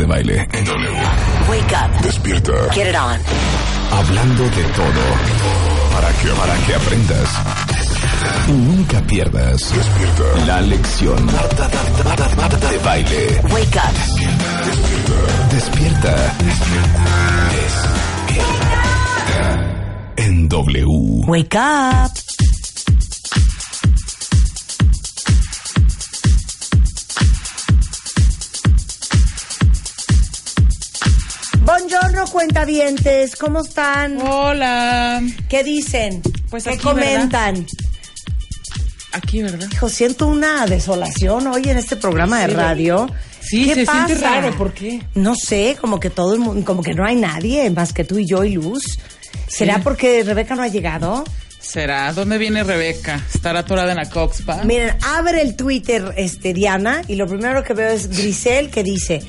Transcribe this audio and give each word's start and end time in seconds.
De 0.00 0.06
baile 0.06 0.48
en 0.52 0.64
W. 0.64 0.90
Wake 1.48 1.74
up. 1.74 2.02
Despierta. 2.02 2.52
Get 2.72 2.88
it 2.88 2.96
on. 2.96 3.20
Hablando 3.92 4.44
de 4.44 4.62
todo. 4.74 5.02
Para 5.92 6.08
que, 6.12 6.28
para 6.28 6.56
que 6.66 6.74
aprendas. 6.74 7.28
Y 8.48 8.52
nunca 8.52 9.00
pierdas. 9.02 9.72
Despierta. 9.74 10.46
La 10.46 10.60
lección. 10.62 11.26
De 11.26 12.78
baile. 12.78 13.40
Wake 13.50 13.76
up. 13.76 13.94
Despierta. 15.50 16.14
Despierta. 16.40 16.96
En 20.16 20.48
W. 20.48 21.24
Wake 21.26 21.56
up. 21.58 22.29
Buongiorno, 32.20 32.32
cuentavientes. 32.32 33.36
¿Cómo 33.36 33.60
están? 33.62 34.20
Hola. 34.20 35.22
¿Qué 35.48 35.64
dicen? 35.64 36.20
Pues 36.50 36.64
¿Qué 36.64 36.70
aquí, 36.70 36.78
comentan? 36.82 37.66
Aquí, 39.12 39.42
¿verdad? 39.42 39.66
Hijo, 39.72 39.88
siento 39.88 40.26
una 40.26 40.66
desolación 40.66 41.46
hoy 41.46 41.68
en 41.70 41.78
este 41.78 41.96
programa 41.96 42.40
de 42.40 42.48
radio. 42.48 43.08
Sí, 43.40 43.64
¿Qué 43.66 43.74
se 43.74 43.84
pasa? 43.86 44.06
siente 44.06 44.24
raro. 44.24 44.54
¿Por 44.56 44.72
qué? 44.74 45.02
No 45.14 45.34
sé, 45.34 45.76
como 45.80 45.98
que 45.98 46.10
todo 46.10 46.34
el 46.34 46.40
mundo, 46.40 46.62
como 46.64 46.82
que 46.82 46.94
no 46.94 47.06
hay 47.06 47.16
nadie 47.16 47.70
más 47.70 47.92
que 47.94 48.04
tú 48.04 48.18
y 48.18 48.26
yo 48.28 48.44
y 48.44 48.52
Luz. 48.52 48.82
¿Será 49.48 49.76
Sí. 49.76 49.80
porque 49.82 50.22
Rebeca 50.22 50.54
no 50.56 50.62
ha 50.62 50.68
llegado? 50.68 51.24
¿Será? 51.58 52.12
¿Dónde 52.12 52.36
viene 52.38 52.64
Rebeca? 52.64 53.20
¿Estará 53.34 53.60
atorada 53.60 53.92
en 53.92 53.98
la 53.98 54.08
Coxpa? 54.10 54.62
Miren, 54.64 54.96
abre 55.02 55.40
el 55.42 55.56
Twitter, 55.56 56.12
este, 56.16 56.52
Diana, 56.52 57.02
y 57.06 57.14
lo 57.16 57.26
primero 57.26 57.62
que 57.62 57.74
veo 57.74 57.90
es 57.90 58.08
Grisel 58.08 58.70
que 58.70 58.82
dice, 58.82 59.22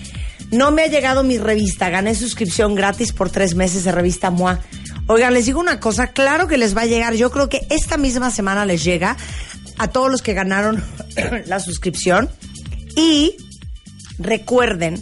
no 0.52 0.72
me 0.72 0.84
ha 0.84 0.88
llegado 0.88 1.24
mi 1.24 1.38
revista, 1.38 1.90
gané 1.90 2.14
suscripción 2.14 2.76
gratis 2.76 3.14
por 3.14 3.30
tres 3.30 3.56
meses 3.56 3.84
de 3.84 3.92
revista 3.92 4.30
MOA. 4.30 4.60
Oigan, 5.08 5.34
les 5.34 5.46
digo 5.46 5.60
una 5.60 5.80
cosa, 5.80 6.08
claro 6.08 6.48
que 6.48 6.58
les 6.58 6.76
va 6.76 6.82
a 6.82 6.86
llegar, 6.86 7.14
yo 7.16 7.32
creo 7.32 7.50
que 7.50 7.66
esta 7.70 7.98
misma 7.98 8.32
semana 8.32 8.66
les 8.66 8.84
llega 8.84 9.18
a 9.78 9.88
todos 9.88 10.12
los 10.12 10.22
que 10.22 10.34
ganaron 10.34 10.84
la 11.46 11.60
suscripción. 11.60 12.30
Y 12.96 13.36
recuerden 14.20 15.02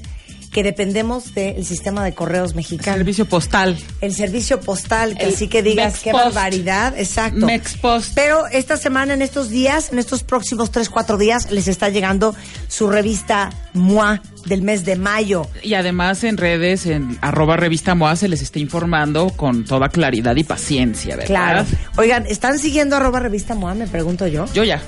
que 0.51 0.63
dependemos 0.63 1.33
del 1.33 1.65
sistema 1.65 2.03
de 2.03 2.13
correos 2.13 2.55
mexicano. 2.55 2.97
Servicio 2.97 3.25
postal. 3.25 3.77
El 4.01 4.13
servicio 4.13 4.59
postal, 4.59 5.15
que 5.15 5.25
El 5.25 5.33
así 5.33 5.47
que 5.47 5.61
digas 5.61 5.99
qué 5.99 6.11
barbaridad, 6.11 6.97
exacto. 6.97 7.45
Mexpost. 7.45 8.13
Pero 8.15 8.47
esta 8.47 8.77
semana, 8.77 9.13
en 9.13 9.21
estos 9.21 9.49
días, 9.49 9.91
en 9.91 9.99
estos 9.99 10.23
próximos 10.23 10.71
3, 10.71 10.89
4 10.89 11.17
días, 11.17 11.51
les 11.51 11.67
está 11.67 11.89
llegando 11.89 12.35
su 12.67 12.89
revista 12.89 13.51
MOA 13.73 14.21
del 14.45 14.61
mes 14.61 14.85
de 14.85 14.95
mayo. 14.95 15.47
Y 15.61 15.75
además 15.75 16.23
en 16.23 16.37
redes, 16.37 16.85
en 16.85 17.17
arroba 17.21 17.57
revista 17.57 17.95
MOA, 17.95 18.15
se 18.15 18.27
les 18.27 18.41
está 18.41 18.59
informando 18.59 19.29
con 19.29 19.65
toda 19.65 19.89
claridad 19.89 20.35
y 20.35 20.43
paciencia, 20.43 21.15
¿verdad? 21.15 21.27
Claro. 21.27 21.65
Oigan, 21.97 22.25
¿están 22.25 22.57
siguiendo 22.59 22.95
arroba 22.95 23.19
revista 23.19 23.55
MOA? 23.55 23.75
Me 23.75 23.87
pregunto 23.87 24.27
yo. 24.27 24.45
Yo 24.53 24.63
ya. 24.63 24.81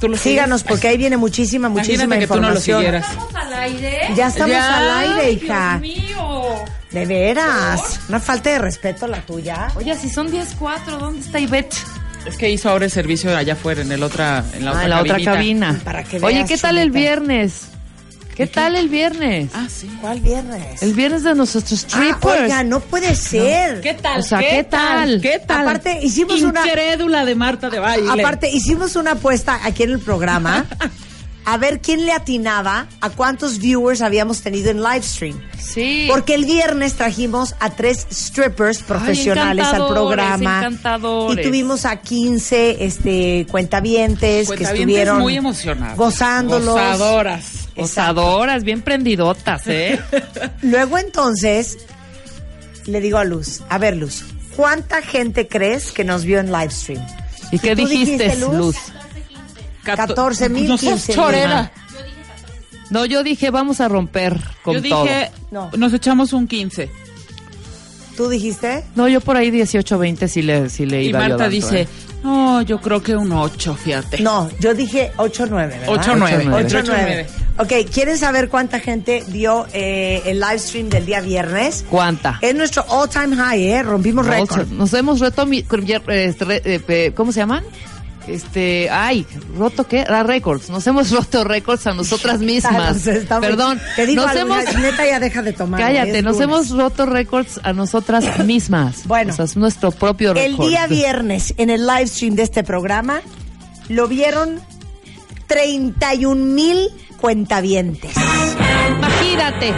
¿Tú 0.00 0.08
lo 0.08 0.16
Síganos 0.16 0.60
sigues? 0.62 0.70
porque 0.72 0.88
ahí 0.88 0.96
viene 0.96 1.16
muchísima, 1.16 1.68
muchísima 1.68 2.04
Imagínate 2.04 2.20
que 2.20 2.26
tú 2.26 2.40
no 2.40 2.50
lo 2.50 2.58
información. 2.58 2.94
¿Estamos 2.94 3.34
al 3.34 3.52
aire? 3.54 4.00
ya 4.16 4.26
estamos 4.28 4.50
Ya, 4.52 4.76
al 4.78 4.90
aire, 5.08 5.20
Ay, 5.26 5.40
hija. 5.44 5.78
Dios 5.82 5.96
mío. 5.96 6.54
De 6.90 7.06
veras. 7.06 8.00
Una 8.08 8.18
falta 8.18 8.50
de 8.50 8.58
respeto 8.58 9.06
la 9.06 9.20
tuya. 9.20 9.68
Oye, 9.76 9.94
si 9.96 10.08
son 10.08 10.28
10-4, 10.32 10.98
¿dónde 10.98 11.20
está 11.20 11.38
Ivette? 11.38 11.76
Es 12.26 12.36
que 12.36 12.50
hizo 12.50 12.68
ahora 12.68 12.84
el 12.86 12.90
servicio 12.90 13.34
allá 13.36 13.52
afuera, 13.52 13.80
en 13.82 13.92
el 13.92 14.02
otra, 14.02 14.44
en 14.54 14.64
la 14.64 14.70
Ah, 14.70 14.74
otra 14.74 14.84
en 14.84 14.90
la 14.90 15.00
otra 15.00 15.12
cabinita. 15.14 15.32
cabina. 15.32 15.80
Para 15.84 16.02
que 16.04 16.18
Oye, 16.20 16.44
¿qué 16.48 16.56
tal 16.58 16.78
el 16.78 16.90
viernes? 16.90 17.68
¿Qué 18.40 18.46
tal 18.46 18.74
el 18.76 18.88
viernes? 18.88 19.50
Ah, 19.54 19.66
sí. 19.68 19.86
¿Cuál 20.00 20.20
viernes? 20.20 20.82
El 20.82 20.94
viernes 20.94 21.22
de 21.24 21.34
nuestros 21.34 21.64
Ah, 21.64 21.76
strippers. 21.76 22.40
oiga, 22.42 22.62
no 22.64 22.80
puede 22.80 23.14
ser. 23.14 23.80
¿Qué 23.82 23.92
tal? 23.94 24.20
O 24.20 24.22
sea, 24.22 24.38
¿qué 24.38 24.64
tal? 24.64 25.20
¿Qué 25.20 25.40
tal? 25.46 25.60
Aparte, 25.60 25.98
hicimos 26.02 26.40
una- 26.42 26.66
Incrédula 26.66 27.24
de 27.26 27.34
Marta 27.34 27.68
de 27.68 27.78
baile. 27.78 28.10
Aparte, 28.10 28.48
hicimos 28.50 28.96
una 28.96 29.12
apuesta 29.12 29.60
aquí 29.62 29.82
en 29.82 29.90
el 29.90 29.98
programa 29.98 30.64
a 31.44 31.56
ver 31.58 31.80
quién 31.80 32.06
le 32.06 32.12
atinaba 32.12 32.86
a 33.02 33.10
cuántos 33.10 33.58
viewers 33.58 34.00
habíamos 34.00 34.40
tenido 34.40 34.70
en 34.70 34.82
live 34.82 35.02
stream. 35.02 35.38
Sí. 35.58 36.06
Porque 36.08 36.34
el 36.34 36.46
viernes 36.46 36.94
trajimos 36.94 37.54
a 37.60 37.70
tres 37.70 38.06
strippers 38.10 38.82
profesionales 38.82 39.66
al 39.66 39.86
programa. 39.88 40.58
encantadores. 40.60 41.44
Y 41.44 41.48
tuvimos 41.48 41.84
a 41.84 41.96
15 41.96 42.84
este, 42.86 43.46
cuentavientes, 43.50 44.42
que 44.48 44.56
Cuentavientes 44.56 44.78
estuvieron 44.78 45.18
muy 45.18 45.36
emocionados. 45.36 45.98
gozándolos. 45.98 46.66
Gozadoras. 46.74 47.44
Gozadoras, 47.76 48.64
bien 48.64 48.82
prendidotas, 48.82 49.62
¿eh? 49.66 49.98
Luego 50.62 50.98
entonces 50.98 51.78
le 52.86 53.00
digo 53.00 53.18
a 53.18 53.24
Luz, 53.24 53.62
a 53.68 53.78
ver 53.78 53.96
Luz, 53.96 54.24
¿cuánta 54.56 55.02
gente 55.02 55.46
crees 55.48 55.92
que 55.92 56.04
nos 56.04 56.24
vio 56.24 56.40
en 56.40 56.50
live 56.52 56.70
stream? 56.70 57.04
¿Y 57.52 57.58
qué 57.58 57.74
tú 57.76 57.86
dijiste, 57.86 58.24
dijiste, 58.24 58.36
Luz? 58.46 58.56
Luz? 58.56 58.76
14 59.84 60.48
mil, 60.48 60.68
No 60.68 60.76
seas 60.76 61.04
15 61.06 61.12
mil. 61.12 61.16
chorera. 61.16 61.72
No, 62.90 63.06
yo 63.06 63.22
dije, 63.22 63.50
vamos 63.50 63.80
a 63.80 63.88
romper 63.88 64.38
con 64.62 64.74
Yo 64.74 64.88
todo. 64.88 65.04
dije, 65.04 65.30
No. 65.50 65.70
nos 65.76 65.92
echamos 65.92 66.32
un 66.32 66.46
15. 66.48 66.90
¿Tú 68.16 68.28
dijiste? 68.28 68.84
No, 68.96 69.08
yo 69.08 69.20
por 69.20 69.36
ahí 69.36 69.50
18, 69.50 69.96
20 69.98 70.28
sí 70.28 70.42
le, 70.42 70.68
sí 70.68 70.84
le 70.84 71.02
Y 71.02 71.08
iba 71.08 71.20
yo 71.20 71.28
Marta 71.28 71.44
dando, 71.44 71.54
dice, 71.54 71.82
¿eh? 71.82 71.88
no, 72.22 72.60
yo 72.62 72.80
creo 72.80 73.02
que 73.02 73.16
un 73.16 73.32
8, 73.32 73.74
fíjate. 73.76 74.20
No, 74.20 74.50
yo 74.60 74.74
dije 74.74 75.12
8-9, 75.16 75.50
¿verdad? 75.50 75.86
8-9. 75.88 76.68
8-9. 76.68 77.26
Ok, 77.60 77.72
¿quieren 77.92 78.16
saber 78.16 78.48
cuánta 78.48 78.80
gente 78.80 79.22
vio 79.28 79.66
eh, 79.72 80.22
el 80.24 80.40
live 80.40 80.58
stream 80.58 80.88
del 80.88 81.04
día 81.04 81.20
viernes? 81.20 81.84
¿Cuánta? 81.90 82.38
Es 82.40 82.54
nuestro 82.54 82.84
all 82.88 83.08
time 83.08 83.36
high, 83.36 83.62
¿eh? 83.68 83.82
Rompimos 83.82 84.26
récord. 84.26 84.68
Nos 84.70 84.94
hemos 84.94 85.20
roto, 85.20 85.44
mi- 85.44 85.64
este, 86.08 86.62
eh, 86.64 87.12
¿cómo 87.14 87.32
se 87.32 87.40
llaman? 87.40 87.62
Este, 88.26 88.88
ay, 88.90 89.26
roto 89.56 89.86
qué? 89.88 90.04
Ah, 90.08 90.22
récords. 90.22 90.70
Nos 90.70 90.86
hemos 90.86 91.10
roto 91.12 91.44
récords 91.44 91.86
a 91.86 91.92
nosotras 91.92 92.38
mismas. 92.52 92.94
Nos 92.96 93.06
está 93.08 93.40
muy- 93.40 93.48
Perdón. 93.48 93.80
Te 93.96 94.06
digo 94.06 94.22
nos 94.22 94.30
algo, 94.36 94.54
hemos, 94.54 94.64
ya, 94.72 94.78
neta 94.80 95.06
ya 95.06 95.20
deja 95.20 95.42
de 95.42 95.52
tomar. 95.52 95.80
cállate, 95.80 96.22
nos 96.22 96.40
hemos 96.40 96.70
roto 96.70 97.04
récords 97.06 97.60
a 97.62 97.72
nosotras 97.72 98.38
mismas. 98.46 99.06
Bueno. 99.06 99.32
O 99.32 99.36
sea, 99.36 99.44
es 99.44 99.56
nuestro 99.56 99.90
propio 99.90 100.30
El 100.32 100.52
récord. 100.52 100.68
día 100.68 100.86
viernes, 100.86 101.52
en 101.58 101.68
el 101.70 101.86
live 101.86 102.06
stream 102.06 102.36
de 102.36 102.42
este 102.44 102.62
programa, 102.64 103.20
lo 103.88 104.06
vieron 104.08 104.60
31 105.50 106.36
mil 106.54 106.88
cuentavientes. 107.20 108.12
Imagínate. 108.96 109.74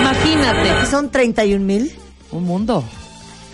Imagínate. 0.00 0.86
¿Son 0.90 1.10
31 1.10 1.64
mil? 1.64 1.90
Un 2.30 2.44
mundo. 2.44 2.84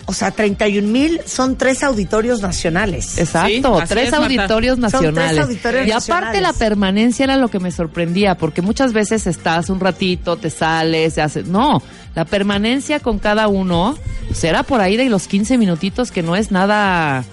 O 0.05 0.13
sea, 0.13 0.31
31 0.31 0.85
mil 0.85 1.21
son 1.25 1.55
tres 1.57 1.81
auditorios 1.83 2.41
nacionales. 2.41 3.17
Exacto, 3.17 3.79
Sí, 3.81 3.85
tres 3.87 4.07
es, 4.09 4.13
auditorios 4.13 4.79
Son 4.79 4.81
tres 4.89 4.93
nacionales. 5.01 5.39
auditorios 5.39 5.87
y 5.87 5.91
aparte 5.91 6.07
nacionales. 6.09 6.41
la 6.41 6.53
permanencia 6.53 7.23
era 7.23 7.37
lo 7.37 7.47
que 7.47 7.59
me 7.59 7.71
sorprendía, 7.71 8.35
porque 8.35 8.61
muchas 8.61 8.91
veces 8.91 9.27
estás 9.27 9.69
un 9.69 9.79
ratito, 9.79 10.35
te 10.35 10.49
sales, 10.49 11.15
te 11.15 11.21
haces... 11.21 11.47
No, 11.47 11.81
la 12.15 12.25
permanencia 12.25 12.99
con 12.99 13.17
cada 13.17 13.47
uno 13.47 13.97
será 14.33 14.63
por 14.63 14.81
ahí 14.81 14.97
de 14.97 15.07
los 15.09 15.27
15 15.27 15.57
minutitos 15.57 16.11
que 16.11 16.21
no 16.21 16.35
es 16.35 16.51
nada... 16.51 17.23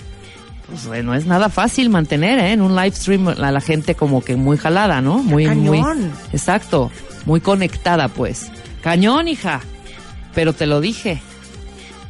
Pues, 0.69 0.87
eh, 0.99 1.03
no 1.03 1.15
es 1.15 1.27
nada 1.27 1.49
fácil 1.51 1.91
mantener, 1.91 2.39
¿eh? 2.39 2.53
En 2.53 2.63
un 2.63 2.75
live 2.75 2.93
stream 2.97 3.29
a 3.29 3.51
la 3.53 3.61
gente 3.61 3.95
como 3.95 4.23
que 4.25 4.37
muy 4.37 4.57
jalada, 4.57 5.01
¿no? 5.01 5.19
Muy, 5.19 5.47
muy... 5.49 5.79
cañón. 5.81 6.13
Exacto, 6.33 6.91
muy 7.27 7.41
conectada, 7.41 8.09
pues. 8.09 8.47
Cañón, 8.83 9.29
hija. 9.29 9.61
Pero 10.35 10.53
te 10.53 10.67
lo 10.67 10.81
dije. 10.81 11.21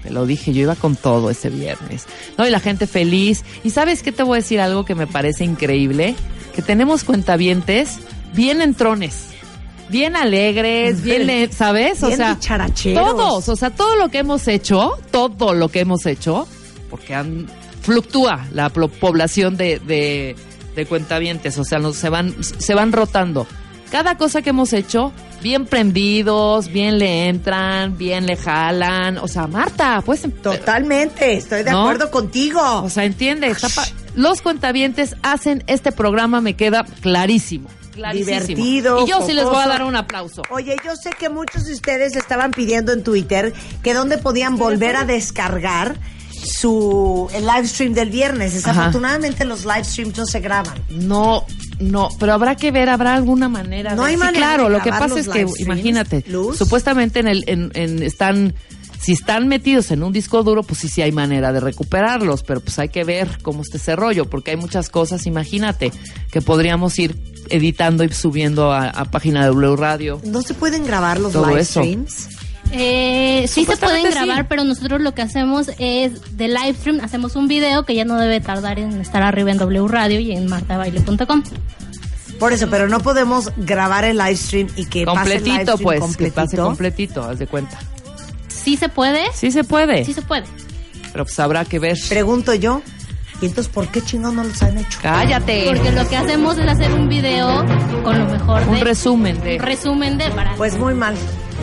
Te 0.03 0.11
lo 0.11 0.27
dije, 0.27 0.53
yo 0.53 0.63
iba 0.63 0.77
con 0.77 0.97
todo 0.97 1.31
ese 1.31 1.51
viernes. 1.51 2.05
No, 2.37 2.47
y 2.47 2.51
la 2.51 2.61
gente 2.61 2.87
feliz. 2.87 3.45
Y 3.65 3.71
sabes 3.71 4.03
qué 4.03 4.13
te 4.13 4.23
voy 4.23 4.37
a 4.39 4.41
decir 4.43 4.61
algo 4.61 4.85
que 4.85 4.95
me 4.95 5.07
parece 5.07 5.45
increíble? 5.45 6.15
Que 6.55 6.63
tenemos 6.63 7.05
cuentavientes 7.05 7.99
bien 8.35 8.61
entrones. 8.61 9.29
Bien 9.89 10.17
alegres, 10.17 11.03
bien, 11.03 11.27
le- 11.27 11.53
¿sabes? 11.53 12.03
O 12.03 12.11
sea, 12.11 12.39
todos, 12.95 13.49
o 13.49 13.57
sea, 13.57 13.71
todo 13.71 13.97
lo 13.97 14.09
que 14.11 14.19
hemos 14.19 14.47
hecho, 14.49 14.93
todo 15.11 15.53
lo 15.55 15.69
que 15.69 15.81
hemos 15.81 16.07
hecho, 16.07 16.47
porque 16.91 17.15
han, 17.15 17.47
fluctúa 17.85 18.47
la 18.53 18.71
población 18.71 19.57
de, 19.57 19.79
de, 19.79 20.35
de 20.75 20.87
cuentavientes, 20.87 21.59
o 21.59 21.65
sea, 21.65 21.79
nos, 21.79 21.97
se 21.97 22.09
van, 22.09 22.35
se 22.43 22.75
van 22.75 22.93
rotando. 22.93 23.47
Cada 23.91 24.17
cosa 24.17 24.43
que 24.43 24.51
hemos 24.51 24.73
hecho, 24.73 25.13
bien 25.41 25.67
prendidos, 25.67 26.67
bien 26.73 26.99
le 26.99 27.29
entran, 27.29 27.97
bien 27.97 28.27
le 28.27 28.37
jalan. 28.37 29.19
O 29.19 29.29
sea, 29.29 29.47
Marta, 29.47 30.03
pues... 30.05 30.23
Totalmente, 30.43 31.35
estoy 31.35 31.63
de 31.63 31.71
¿No? 31.71 31.83
acuerdo 31.83 32.11
contigo. 32.11 32.61
O 32.83 32.91
sea, 32.91 33.05
entiende, 33.05 33.55
los 34.17 34.43
cuentavientes 34.43 35.15
hacen 35.23 35.63
este 35.69 35.93
programa, 35.93 36.41
me 36.41 36.55
queda 36.57 36.85
clarísimo. 37.03 37.69
clarísimo. 37.93 38.41
Divertido, 38.41 39.05
Y 39.05 39.11
yo 39.11 39.25
sí 39.25 39.33
les 39.33 39.45
voy 39.45 39.63
a 39.63 39.69
dar 39.69 39.85
un 39.85 39.95
aplauso. 39.95 40.43
Oye, 40.51 40.75
yo 40.85 40.97
sé 40.97 41.11
que 41.17 41.29
muchos 41.29 41.67
de 41.67 41.75
ustedes 41.75 42.17
estaban 42.17 42.51
pidiendo 42.51 42.93
en 42.93 43.05
Twitter 43.05 43.53
que 43.85 43.95
dónde 43.95 44.19
podían 44.19 44.57
volver 44.57 44.97
a 44.97 45.05
descargar 45.05 46.01
su 46.45 47.29
el 47.35 47.47
live 47.47 47.67
stream 47.69 47.95
del 47.95 48.11
viernes. 48.11 48.55
Desafortunadamente 48.55 49.45
los 49.45 49.65
live 49.65 49.85
streams 49.85 50.17
no 50.17 50.27
se 50.27 50.41
graban. 50.41 50.75
No, 50.91 51.45
no, 51.81 52.09
pero 52.19 52.33
habrá 52.35 52.55
que 52.57 52.71
ver, 52.71 52.89
habrá 52.89 53.15
alguna 53.15 53.49
manera. 53.49 53.95
No 53.95 54.05
hay 54.05 54.15
Sí, 54.15 54.19
manera 54.21 54.47
Claro, 54.47 54.65
de 54.65 54.71
lo 54.71 54.81
que 54.83 54.91
pasa 54.91 55.07
es 55.19 55.27
que, 55.27 55.31
streams, 55.47 55.61
imagínate, 55.61 56.25
Luz. 56.29 56.57
supuestamente 56.57 57.21
en 57.21 57.29
el, 57.29 57.45
en, 57.49 57.71
en- 57.75 58.03
están, 58.03 58.55
si 59.01 59.13
están 59.13 59.49
metidos 59.49 59.91
en 59.91 60.03
un 60.03 60.13
disco 60.13 60.43
duro, 60.43 60.63
pues 60.63 60.81
sí, 60.81 60.89
sí 60.89 61.03
hay 61.03 61.13
manera 61.13 61.53
de 61.53 61.61
recuperarlos, 61.61 62.43
pero 62.43 62.61
pues 62.61 62.79
hay 62.79 62.89
que 62.89 63.05
ver 63.05 63.39
cómo 63.43 63.63
está 63.63 63.77
ese 63.77 63.97
rollo, 63.97 64.31
porque 64.31 64.53
hay 64.53 64.57
muchas 64.57 64.89
cosas, 64.89 65.27
imagínate, 65.27 65.93
que 66.31 66.41
podríamos 66.41 66.99
ir 66.99 67.17
editando 67.51 68.05
y 68.05 68.13
subiendo 68.13 68.73
a, 68.73 68.89
a 68.89 69.05
página 69.07 69.41
de 69.43 69.49
W 69.49 69.77
Radio. 69.77 70.21
No 70.25 70.41
se 70.43 70.55
pueden 70.55 70.87
grabar 70.87 71.21
los 71.21 71.35
live 71.35 71.61
eso. 71.61 71.83
Eh, 72.73 73.47
sí 73.49 73.65
se 73.65 73.77
pueden 73.77 74.03
sí. 74.03 74.09
grabar, 74.11 74.49
pero 74.49 74.65
nosotros 74.65 75.01
lo 75.01 75.15
que 75.15 75.23
hacemos 75.23 75.71
es 75.79 76.37
de 76.37 76.49
live 76.49 76.75
stream, 76.75 77.01
hacemos 77.03 77.37
un 77.37 77.47
video 77.47 77.85
que 77.85 77.95
ya 77.95 78.05
no 78.05 78.19
debe 78.19 78.41
tardar 78.41 78.79
en 78.79 79.01
estar 79.01 79.23
arriba 79.23 79.51
en 79.53 79.59
W 79.59 79.87
Radio 79.89 80.19
y 80.19 80.33
en 80.33 80.47
martabaile.com. 80.49 81.43
Por 82.39 82.53
eso, 82.53 82.69
pero 82.69 82.89
no 82.89 82.99
podemos 83.01 83.53
grabar 83.57 84.05
el 84.05 84.19
live 84.19 84.37
stream 84.37 84.69
y 84.77 84.87
que 84.87 85.05
pase 85.05 85.37
el 85.37 85.43
completito, 85.43 85.77
stream 85.77 85.79
pues, 85.83 85.95
que 85.97 86.01
completito. 86.01 86.35
pase 86.35 86.57
completito, 86.57 87.23
haz 87.23 87.39
de 87.39 87.47
cuenta. 87.47 87.79
Sí 88.49 88.77
se 88.77 88.89
puede, 88.89 89.23
Sí 89.35 89.51
se 89.53 89.63
puede, 89.63 90.05
sí 90.05 90.13
se 90.15 90.23
puede. 90.23 90.45
pero 91.13 91.25
pues 91.25 91.39
habrá 91.39 91.65
que 91.65 91.79
ver. 91.79 91.97
Pregunto 92.09 92.55
yo, 92.55 92.83
¿y 93.41 93.47
entonces 93.47 93.73
por 93.73 93.87
qué 93.89 94.01
chingados 94.01 94.35
no 94.35 94.43
los 94.45 94.61
han 94.63 94.79
hecho? 94.79 94.99
Cállate. 95.01 95.67
Porque 95.67 95.93
lo 95.93 96.09
que 96.09 96.17
hacemos 96.17 96.59
es 96.59 96.67
hacer 96.67 96.93
un 96.93 97.09
video 97.09 97.65
con 98.03 98.19
lo 98.19 98.27
mejor 98.27 98.65
de... 98.65 98.71
Un 98.71 98.81
resumen 98.81 99.41
de... 99.43 99.57
un 99.57 99.63
resumen 99.63 100.19
de 100.19 100.31
para... 100.31 100.57
Pues 100.57 100.77
muy 100.77 100.95
mal, 100.95 101.15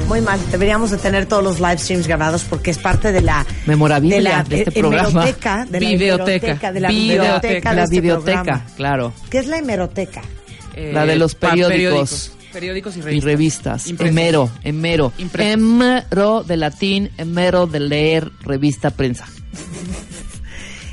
muy 0.08 0.22
mal. 0.22 0.40
Deberíamos 0.52 0.92
de 0.92 0.98
tener 0.98 1.26
todos 1.26 1.44
los 1.44 1.60
live 1.60 1.78
streams 1.78 2.08
grabados 2.08 2.44
porque 2.44 2.72
es 2.72 2.78
parte 2.78 3.12
de 3.12 3.22
la 3.22 3.46
Memorabilia 3.66 4.18
de, 4.18 4.22
la, 4.24 4.44
de 4.44 4.58
este 4.60 4.70
eh, 4.72 4.82
programa. 4.82 5.10
hemeroteca, 5.10 5.66
de 5.70 5.80
la 5.82 5.90
hemeroteca, 5.90 6.72
de 6.72 6.80
la 6.80 6.90
Video- 6.90 7.24
biblioteca 7.24 7.70
de 7.70 7.76
la 7.76 7.84
este 7.84 7.96
biblioteca, 7.96 8.66
claro. 8.76 9.14
¿Qué 9.30 9.38
es 9.40 9.48
la 9.48 9.58
hemeroteca? 9.58 10.22
Eh, 10.76 10.92
La 10.94 11.06
de 11.06 11.16
los 11.18 11.36
periódicos. 11.36 12.34
Periódicos 12.54 12.96
y 12.98 13.00
Y 13.00 13.02
revistas. 13.04 13.24
revistas. 13.26 13.88
Impresas. 13.88 14.12
Emero, 14.12 14.50
emero. 14.64 15.14
Impresas. 15.18 15.54
Emero 15.54 16.44
de 16.44 16.58
latín, 16.58 17.10
emero 17.18 17.66
de 17.68 17.80
leer, 17.80 18.30
revista, 18.42 18.90
prensa. 18.92 19.26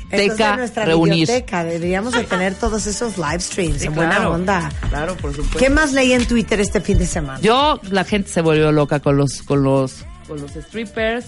Teca, 0.09 0.55
nuestra 0.57 0.85
reunir. 0.85 1.27
biblioteca 1.27 1.63
deberíamos 1.63 2.13
de 2.13 2.23
tener 2.23 2.55
todos 2.55 2.87
esos 2.87 3.17
live 3.17 3.39
streams 3.39 3.79
Sí, 3.81 3.87
en 3.87 3.95
buena 3.95 4.15
claro. 4.17 4.33
onda. 4.33 4.69
Claro, 4.89 5.15
por 5.17 5.31
supuesto. 5.31 5.59
¿Qué 5.59 5.69
más 5.69 5.93
leí 5.93 6.13
en 6.13 6.25
Twitter 6.25 6.59
este 6.59 6.81
fin 6.81 6.97
de 6.97 7.05
semana? 7.05 7.39
Yo, 7.41 7.79
la 7.89 8.03
gente 8.03 8.29
se 8.29 8.41
volvió 8.41 8.71
loca 8.71 8.99
con 8.99 9.17
los, 9.17 9.41
con 9.43 9.63
los, 9.63 10.05
con 10.27 10.41
los 10.41 10.51
strippers. 10.51 11.25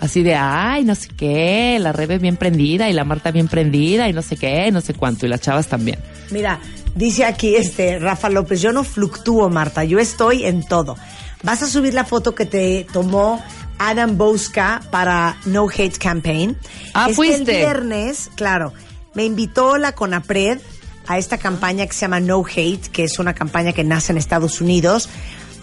Así 0.00 0.22
de, 0.22 0.34
ay, 0.34 0.84
no 0.84 0.94
sé 0.94 1.08
qué, 1.14 1.76
la 1.78 1.92
Rebe 1.92 2.18
bien 2.18 2.36
prendida 2.36 2.88
y 2.88 2.94
la 2.94 3.04
Marta 3.04 3.30
bien 3.32 3.48
prendida 3.48 4.08
y 4.08 4.14
no 4.14 4.22
sé 4.22 4.36
qué, 4.36 4.70
no 4.72 4.80
sé 4.80 4.94
cuánto, 4.94 5.26
y 5.26 5.28
las 5.28 5.42
chavas 5.42 5.66
también. 5.66 5.98
Mira, 6.30 6.58
dice 6.94 7.26
aquí 7.26 7.54
este 7.56 7.98
Rafa 7.98 8.30
López, 8.30 8.62
yo 8.62 8.72
no 8.72 8.82
fluctúo, 8.82 9.50
Marta, 9.50 9.84
yo 9.84 9.98
estoy 9.98 10.44
en 10.46 10.62
todo. 10.66 10.96
Vas 11.42 11.62
a 11.62 11.66
subir 11.66 11.92
la 11.92 12.04
foto 12.04 12.34
que 12.34 12.46
te 12.46 12.86
tomó 12.92 13.44
Adam 13.80 14.16
Bouska 14.18 14.82
para 14.90 15.36
No 15.46 15.66
Hate 15.68 15.98
Campaign. 15.98 16.56
Ah, 16.94 17.04
Es 17.06 17.08
que 17.08 17.14
fuiste. 17.16 17.36
el 17.38 17.44
viernes, 17.58 18.30
claro, 18.36 18.72
me 19.14 19.24
invitó 19.24 19.78
la 19.78 19.92
CONAPRED 19.92 20.60
a 21.08 21.18
esta 21.18 21.38
campaña 21.38 21.86
que 21.86 21.94
se 21.94 22.02
llama 22.02 22.20
No 22.20 22.44
Hate, 22.46 22.86
que 22.92 23.04
es 23.04 23.18
una 23.18 23.34
campaña 23.34 23.72
que 23.72 23.82
nace 23.82 24.12
en 24.12 24.18
Estados 24.18 24.60
Unidos, 24.60 25.08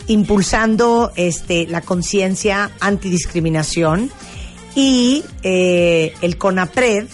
impulsando 0.07 1.11
este, 1.15 1.67
la 1.67 1.81
conciencia 1.81 2.71
antidiscriminación 2.79 4.09
y 4.75 5.23
eh, 5.43 6.13
el 6.21 6.37
CONAPRED 6.37 7.07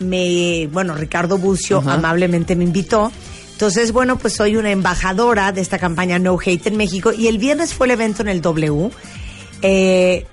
me, 0.00 0.68
bueno, 0.72 0.94
Ricardo 0.94 1.38
Bucio 1.38 1.78
Ajá. 1.78 1.94
amablemente 1.94 2.54
me 2.56 2.64
invitó. 2.64 3.12
Entonces, 3.52 3.92
bueno, 3.92 4.16
pues 4.18 4.34
soy 4.36 4.56
una 4.56 4.70
embajadora 4.70 5.50
de 5.52 5.60
esta 5.60 5.78
campaña 5.78 6.18
No 6.20 6.38
Hate 6.40 6.68
en 6.68 6.76
México 6.76 7.12
y 7.12 7.26
el 7.26 7.38
viernes 7.38 7.74
fue 7.74 7.88
el 7.88 7.92
evento 7.92 8.22
en 8.22 8.28
el 8.28 8.40
W. 8.40 8.90
Eh, 9.62 10.26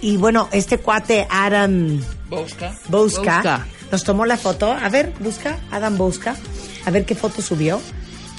y 0.00 0.16
bueno, 0.16 0.48
este 0.52 0.78
cuate 0.78 1.26
Adam. 1.28 2.00
Bouska 2.28 2.72
Bouska. 2.88 3.66
nos 3.90 4.04
tomó 4.04 4.24
la 4.24 4.36
foto. 4.36 4.72
A 4.72 4.88
ver, 4.88 5.12
busca, 5.20 5.58
Adam 5.70 5.96
Bouska, 5.98 6.36
a 6.84 6.90
ver 6.90 7.04
qué 7.04 7.14
foto 7.14 7.42
subió. 7.42 7.80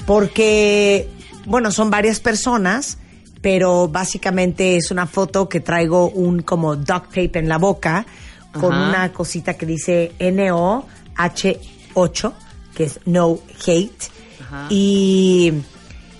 Porque, 0.06 1.08
bueno, 1.44 1.70
son 1.70 1.90
varias 1.90 2.20
personas, 2.20 2.98
pero 3.40 3.88
básicamente 3.88 4.76
es 4.76 4.90
una 4.90 5.06
foto 5.06 5.48
que 5.48 5.60
traigo 5.60 6.08
un 6.08 6.42
como 6.42 6.76
duct 6.76 7.08
tape 7.08 7.38
en 7.38 7.48
la 7.48 7.58
boca 7.58 8.06
con 8.52 8.72
Ajá. 8.72 8.88
una 8.88 9.12
cosita 9.12 9.54
que 9.54 9.66
dice 9.66 10.12
NOH8, 10.18 12.32
que 12.74 12.84
es 12.84 13.00
No 13.04 13.38
Hate. 13.66 14.10
Ajá. 14.42 14.66
Y, 14.70 15.52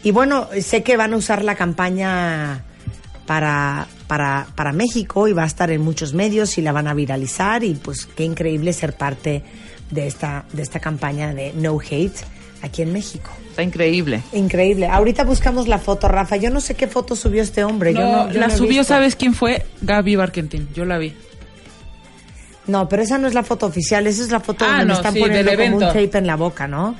y 0.03 0.11
bueno, 0.12 0.49
sé 0.61 0.82
que 0.82 0.97
van 0.97 1.15
a 1.15 1.17
usar 1.17 1.44
la 1.44 1.55
campaña 1.56 2.65
para, 3.26 3.87
para, 4.12 4.47
para 4.56 4.73
México 4.75 5.26
y 5.26 5.32
va 5.32 5.44
a 5.44 5.47
estar 5.47 5.70
en 5.70 5.81
muchos 5.81 6.12
medios 6.12 6.59
y 6.59 6.61
la 6.61 6.70
van 6.70 6.87
a 6.87 6.93
viralizar 6.93 7.64
y 7.64 7.73
pues 7.73 8.05
qué 8.05 8.25
increíble 8.25 8.75
ser 8.75 8.93
parte 8.93 9.43
de 9.91 10.06
esta, 10.06 10.44
de 10.53 10.61
esta 10.61 10.81
campaña 10.81 11.32
de 11.32 11.55
No 11.55 11.79
Hate 11.81 12.12
aquí 12.61 12.82
en 12.82 12.93
México. 12.93 13.31
Está 13.49 13.62
increíble. 13.62 14.23
Increíble. 14.35 14.87
Ahorita 14.87 15.25
buscamos 15.25 15.67
la 15.67 15.79
foto, 15.79 16.09
Rafa. 16.09 16.37
Yo 16.37 16.50
no 16.50 16.61
sé 16.61 16.75
qué 16.75 16.88
foto 16.88 17.17
subió 17.17 17.43
este 17.43 17.64
hombre. 17.64 17.94
yo 17.94 18.00
No, 18.00 18.26
no, 18.26 18.32
yo 18.35 18.38
la 18.41 18.49
no 18.49 18.55
subió, 18.55 18.81
visto. 18.81 18.85
¿sabes 18.85 19.17
quién 19.17 19.32
fue? 19.32 19.64
Gaby 19.81 20.17
Barkentin. 20.17 20.69
Yo 20.75 20.85
la 20.85 20.99
vi. 20.99 21.15
No, 22.67 22.87
pero 22.91 23.03
esa 23.05 23.17
no 23.17 23.29
es 23.29 23.32
la 23.32 23.43
foto 23.44 23.65
oficial. 23.65 24.06
Esa 24.06 24.25
es 24.25 24.31
la 24.31 24.41
foto 24.41 24.67
Ah, 24.67 24.73
donde 24.73 24.85
me 24.85 24.88
no, 24.88 24.94
están 24.97 25.15
sí, 25.15 25.20
poniendo 25.20 25.50
del 25.53 25.58
como 25.58 25.76
un 25.79 25.82
evento. 25.85 25.99
tape 26.06 26.19
en 26.19 26.26
la 26.26 26.37
boca, 26.37 26.69
¿no? 26.69 26.97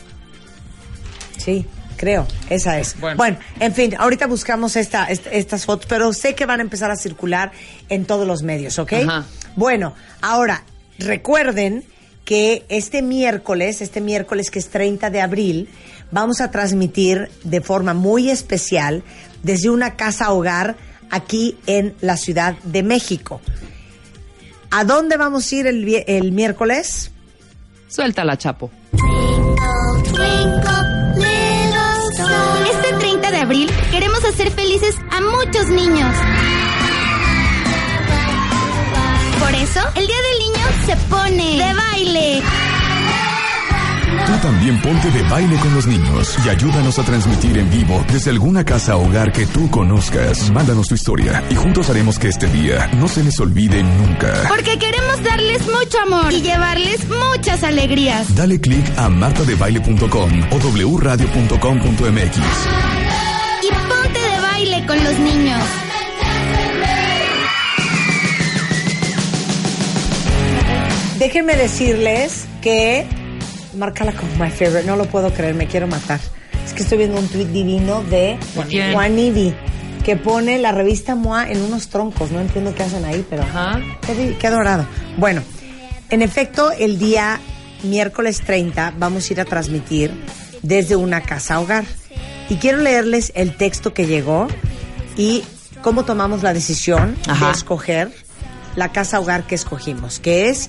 Sí, 1.37 1.67
creo. 2.03 2.27
Esa 2.51 2.81
es. 2.81 2.99
Bueno. 2.99 3.17
Bueno. 3.17 3.39
en 3.61 3.73
fin, 3.73 3.95
ahorita 3.97 4.27
buscamos 4.27 4.75
esta, 4.75 5.05
est- 5.07 5.29
estas 5.31 5.65
fotos, 5.67 5.87
pero 5.89 6.13
sé 6.13 6.35
que 6.35 6.47
van 6.47 6.59
a 6.59 6.63
empezar 6.65 6.91
a 6.91 6.97
circular 6.97 7.53
en 7.89 8.07
todos 8.07 8.27
los 8.27 8.43
medios, 8.43 8.77
¿ok? 8.81 8.93
Ajá. 8.95 9.25
Bueno, 9.55 9.95
ahora, 10.21 10.65
recuerden 10.99 11.85
que 12.25 12.65
este 12.69 13.03
miércoles, 13.03 13.81
este 13.83 14.01
miércoles 14.01 14.51
que 14.51 14.59
es 14.59 14.69
30 14.69 15.11
de 15.11 15.21
abril, 15.21 15.69
vamos 16.11 16.41
a 16.41 16.51
transmitir 16.51 17.31
de 17.45 17.61
forma 17.61 17.95
muy 17.95 18.31
especial 18.31 19.05
desde 19.45 19.71
una 19.71 19.95
casa 19.95 20.33
hogar 20.33 20.75
aquí 21.09 21.57
en 21.67 21.95
la 22.01 22.17
Ciudad 22.17 22.57
de 22.65 22.83
México. 22.83 23.41
¿A 24.73 24.83
dónde 24.85 25.17
vamos 25.17 25.53
a 25.53 25.55
ir 25.55 25.69
el, 25.69 25.85
vie- 25.87 26.05
el 26.09 26.33
miércoles? 26.33 27.13
Suéltala, 27.87 28.37
Chapo. 28.39 28.73
Este 28.93 30.13
30 30.15 30.82
de 30.82 30.82
abril 33.53 33.71
queremos 33.91 34.25
hacer 34.25 34.51
felices 34.51 34.97
a 35.11 35.21
muchos 35.21 35.69
niños. 35.69 36.17
Por 39.41 39.55
eso, 39.55 39.81
el 39.95 40.07
Día 40.07 40.17
del 40.17 40.39
Niño 40.39 40.67
se 40.87 40.97
pone 41.09 41.59
de 41.59 41.75
baile. 41.75 42.43
Tú 44.27 44.33
también 44.41 44.81
ponte 44.81 45.11
de 45.11 45.23
baile 45.25 45.57
con 45.57 45.75
los 45.75 45.87
niños 45.87 46.39
y 46.45 46.49
ayúdanos 46.49 46.99
a 46.99 47.03
transmitir 47.03 47.59
en 47.59 47.69
vivo 47.71 48.03
desde 48.11 48.31
alguna 48.31 48.65
casa 48.65 48.97
o 48.97 49.07
hogar 49.07 49.33
que 49.33 49.45
tú 49.47 49.71
conozcas. 49.71 50.51
Mándanos 50.51 50.89
tu 50.89 50.95
historia 50.95 51.45
y 51.51 51.55
juntos 51.55 51.91
haremos 51.91 52.19
que 52.19 52.29
este 52.29 52.47
día 52.47 52.89
no 52.99 53.07
se 53.09 53.23
les 53.23 53.39
olvide 53.41 53.83
nunca. 53.83 54.33
Porque 54.49 54.79
queremos 54.79 55.23
darles 55.23 55.67
mucho 55.67 56.01
amor 56.01 56.33
y 56.33 56.41
llevarles 56.41 57.07
muchas 57.09 57.63
alegrías. 57.65 58.35
Dale 58.35 58.59
click 58.61 58.87
a 58.97 59.09
martadebaile.com 59.09 60.31
o 60.53 60.59
wradio.com.mx. 60.97 63.02
Y 63.63 63.69
ponte 63.89 64.19
de 64.19 64.41
baile 64.41 64.87
con 64.87 65.03
los 65.05 65.19
niños. 65.19 65.61
Déjenme 71.19 71.55
decirles 71.57 72.47
que 72.61 73.07
márcala 73.77 74.13
como 74.13 74.33
my 74.45 74.51
favorite, 74.51 74.85
no 74.85 74.97
lo 74.97 75.05
puedo 75.05 75.33
creer, 75.33 75.55
me 75.55 75.69
quiero 75.69 75.87
matar. 75.87 76.19
Es 76.67 76.73
que 76.73 76.83
estoy 76.83 76.99
viendo 76.99 77.19
un 77.21 77.29
tweet 77.29 77.47
divino 77.47 78.03
de 78.05 78.39
quién? 78.69 78.93
Juanivi 78.93 79.55
que 80.05 80.17
pone 80.17 80.59
la 80.59 80.73
revista 80.73 81.15
MOA 81.15 81.49
en 81.51 81.61
unos 81.63 81.89
troncos, 81.89 82.33
no 82.33 82.41
entiendo 82.41 82.75
qué 82.75 82.83
hacen 82.83 83.05
ahí, 83.05 83.25
pero 83.31 83.45
Ajá. 83.45 83.81
qué, 84.05 84.37
qué 84.39 84.47
adorado. 84.49 84.85
Bueno, 85.17 85.43
en 86.11 86.23
efecto, 86.23 86.73
el 86.73 86.99
día 86.99 87.41
miércoles 87.85 88.41
30 88.45 88.95
vamos 88.99 89.29
a 89.31 89.33
ir 89.33 89.41
a 89.41 89.45
transmitir 89.45 90.13
desde 90.63 90.97
una 90.97 91.21
casa 91.23 91.61
hogar. 91.61 91.85
Y 92.53 92.57
quiero 92.57 92.79
leerles 92.79 93.33
el 93.35 93.57
texto 93.57 93.95
que 93.95 94.07
llegó 94.07 94.47
y 95.17 95.43
cómo 95.81 96.05
tomamos 96.05 96.43
la 96.43 96.53
decisión 96.53 97.17
Ajá. 97.27 97.47
de 97.47 97.53
escoger 97.53 98.13
la 98.77 98.93
casa 98.93 99.21
hogar 99.21 99.47
que 99.47 99.55
escogimos, 99.55 100.19
que 100.21 100.51
es 100.51 100.69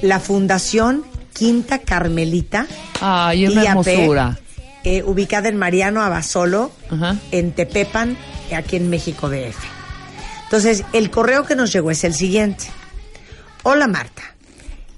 la 0.00 0.20
Fundación 0.20 1.04
Quinta 1.32 1.80
Carmelita 1.80 2.66
Ay, 3.00 3.46
es 3.46 3.50
una 3.50 3.64
IAP, 3.64 3.86
hermosura. 3.88 4.38
eh, 4.84 5.02
ubicada 5.02 5.48
en 5.48 5.56
Mariano 5.56 6.02
Abasolo, 6.02 6.70
Ajá. 6.88 7.16
en 7.32 7.50
Tepepan, 7.50 8.16
aquí 8.56 8.76
en 8.76 8.88
México 8.88 9.28
DF. 9.28 9.56
Entonces, 10.44 10.84
el 10.92 11.10
correo 11.10 11.44
que 11.44 11.56
nos 11.56 11.72
llegó 11.72 11.90
es 11.90 12.04
el 12.04 12.14
siguiente. 12.14 12.66
Hola 13.64 13.88
Marta. 13.88 14.22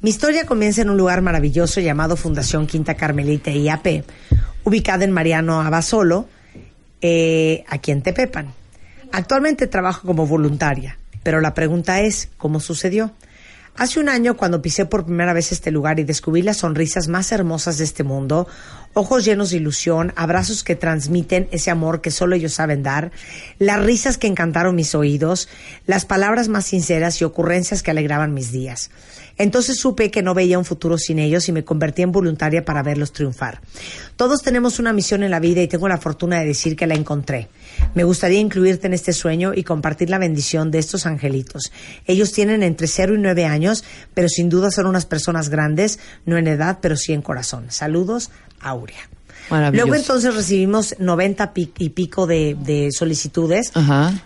Mi 0.02 0.10
historia 0.10 0.44
comienza 0.44 0.82
en 0.82 0.90
un 0.90 0.98
lugar 0.98 1.22
maravilloso 1.22 1.80
llamado 1.80 2.16
Fundación 2.16 2.66
Quinta 2.66 2.94
Carmelita 2.94 3.50
IAP, 3.50 4.04
ubicada 4.64 5.04
en 5.04 5.10
Mariano 5.10 5.60
Abasolo, 5.60 6.28
eh, 7.00 7.64
aquí 7.68 7.90
en 7.90 8.02
Tepepan. 8.02 8.52
Actualmente 9.12 9.66
trabajo 9.66 10.06
como 10.06 10.26
voluntaria, 10.26 10.98
pero 11.22 11.40
la 11.40 11.54
pregunta 11.54 12.00
es, 12.00 12.28
¿cómo 12.36 12.60
sucedió? 12.60 13.12
Hace 13.76 14.00
un 14.00 14.08
año, 14.08 14.36
cuando 14.36 14.60
pisé 14.60 14.84
por 14.84 15.06
primera 15.06 15.32
vez 15.32 15.52
este 15.52 15.70
lugar 15.70 15.98
y 16.00 16.04
descubrí 16.04 16.42
las 16.42 16.58
sonrisas 16.58 17.08
más 17.08 17.32
hermosas 17.32 17.78
de 17.78 17.84
este 17.84 18.04
mundo, 18.04 18.46
ojos 18.92 19.24
llenos 19.24 19.50
de 19.50 19.58
ilusión, 19.58 20.12
abrazos 20.16 20.64
que 20.64 20.74
transmiten 20.74 21.48
ese 21.52 21.70
amor 21.70 22.00
que 22.00 22.10
solo 22.10 22.34
ellos 22.34 22.54
saben 22.54 22.82
dar, 22.82 23.12
las 23.58 23.82
risas 23.82 24.18
que 24.18 24.26
encantaron 24.26 24.74
mis 24.74 24.94
oídos, 24.94 25.48
las 25.86 26.04
palabras 26.04 26.48
más 26.48 26.66
sinceras 26.66 27.20
y 27.20 27.24
ocurrencias 27.24 27.82
que 27.82 27.90
alegraban 27.90 28.34
mis 28.34 28.52
días. 28.52 28.90
Entonces 29.38 29.78
supe 29.78 30.10
que 30.10 30.22
no 30.22 30.34
veía 30.34 30.58
un 30.58 30.66
futuro 30.66 30.98
sin 30.98 31.18
ellos 31.18 31.48
y 31.48 31.52
me 31.52 31.64
convertí 31.64 32.02
en 32.02 32.12
voluntaria 32.12 32.64
para 32.64 32.82
verlos 32.82 33.12
triunfar. 33.12 33.62
Todos 34.16 34.42
tenemos 34.42 34.78
una 34.78 34.92
misión 34.92 35.22
en 35.22 35.30
la 35.30 35.40
vida 35.40 35.62
y 35.62 35.68
tengo 35.68 35.88
la 35.88 35.96
fortuna 35.96 36.40
de 36.40 36.44
decir 36.44 36.76
que 36.76 36.86
la 36.86 36.94
encontré. 36.94 37.48
Me 37.94 38.04
gustaría 38.04 38.38
incluirte 38.38 38.86
en 38.86 38.92
este 38.92 39.14
sueño 39.14 39.52
y 39.54 39.64
compartir 39.64 40.10
la 40.10 40.18
bendición 40.18 40.70
de 40.70 40.78
estos 40.78 41.06
angelitos. 41.06 41.72
Ellos 42.06 42.32
tienen 42.32 42.62
entre 42.62 42.86
0 42.86 43.14
y 43.14 43.18
9 43.18 43.46
años, 43.46 43.59
pero 44.14 44.28
sin 44.28 44.48
duda 44.48 44.70
son 44.70 44.86
unas 44.86 45.06
personas 45.06 45.48
grandes, 45.48 45.98
no 46.26 46.36
en 46.38 46.46
edad, 46.46 46.78
pero 46.80 46.96
sí 46.96 47.12
en 47.12 47.22
corazón. 47.22 47.66
Saludos, 47.70 48.30
Aurea. 48.60 49.08
Luego 49.72 49.94
entonces 50.02 50.34
recibimos 50.34 50.94
90 50.98 51.52
pi- 51.54 51.72
y 51.78 51.88
pico 51.90 52.26
de, 52.26 52.56
de 52.60 52.90
solicitudes 52.92 53.72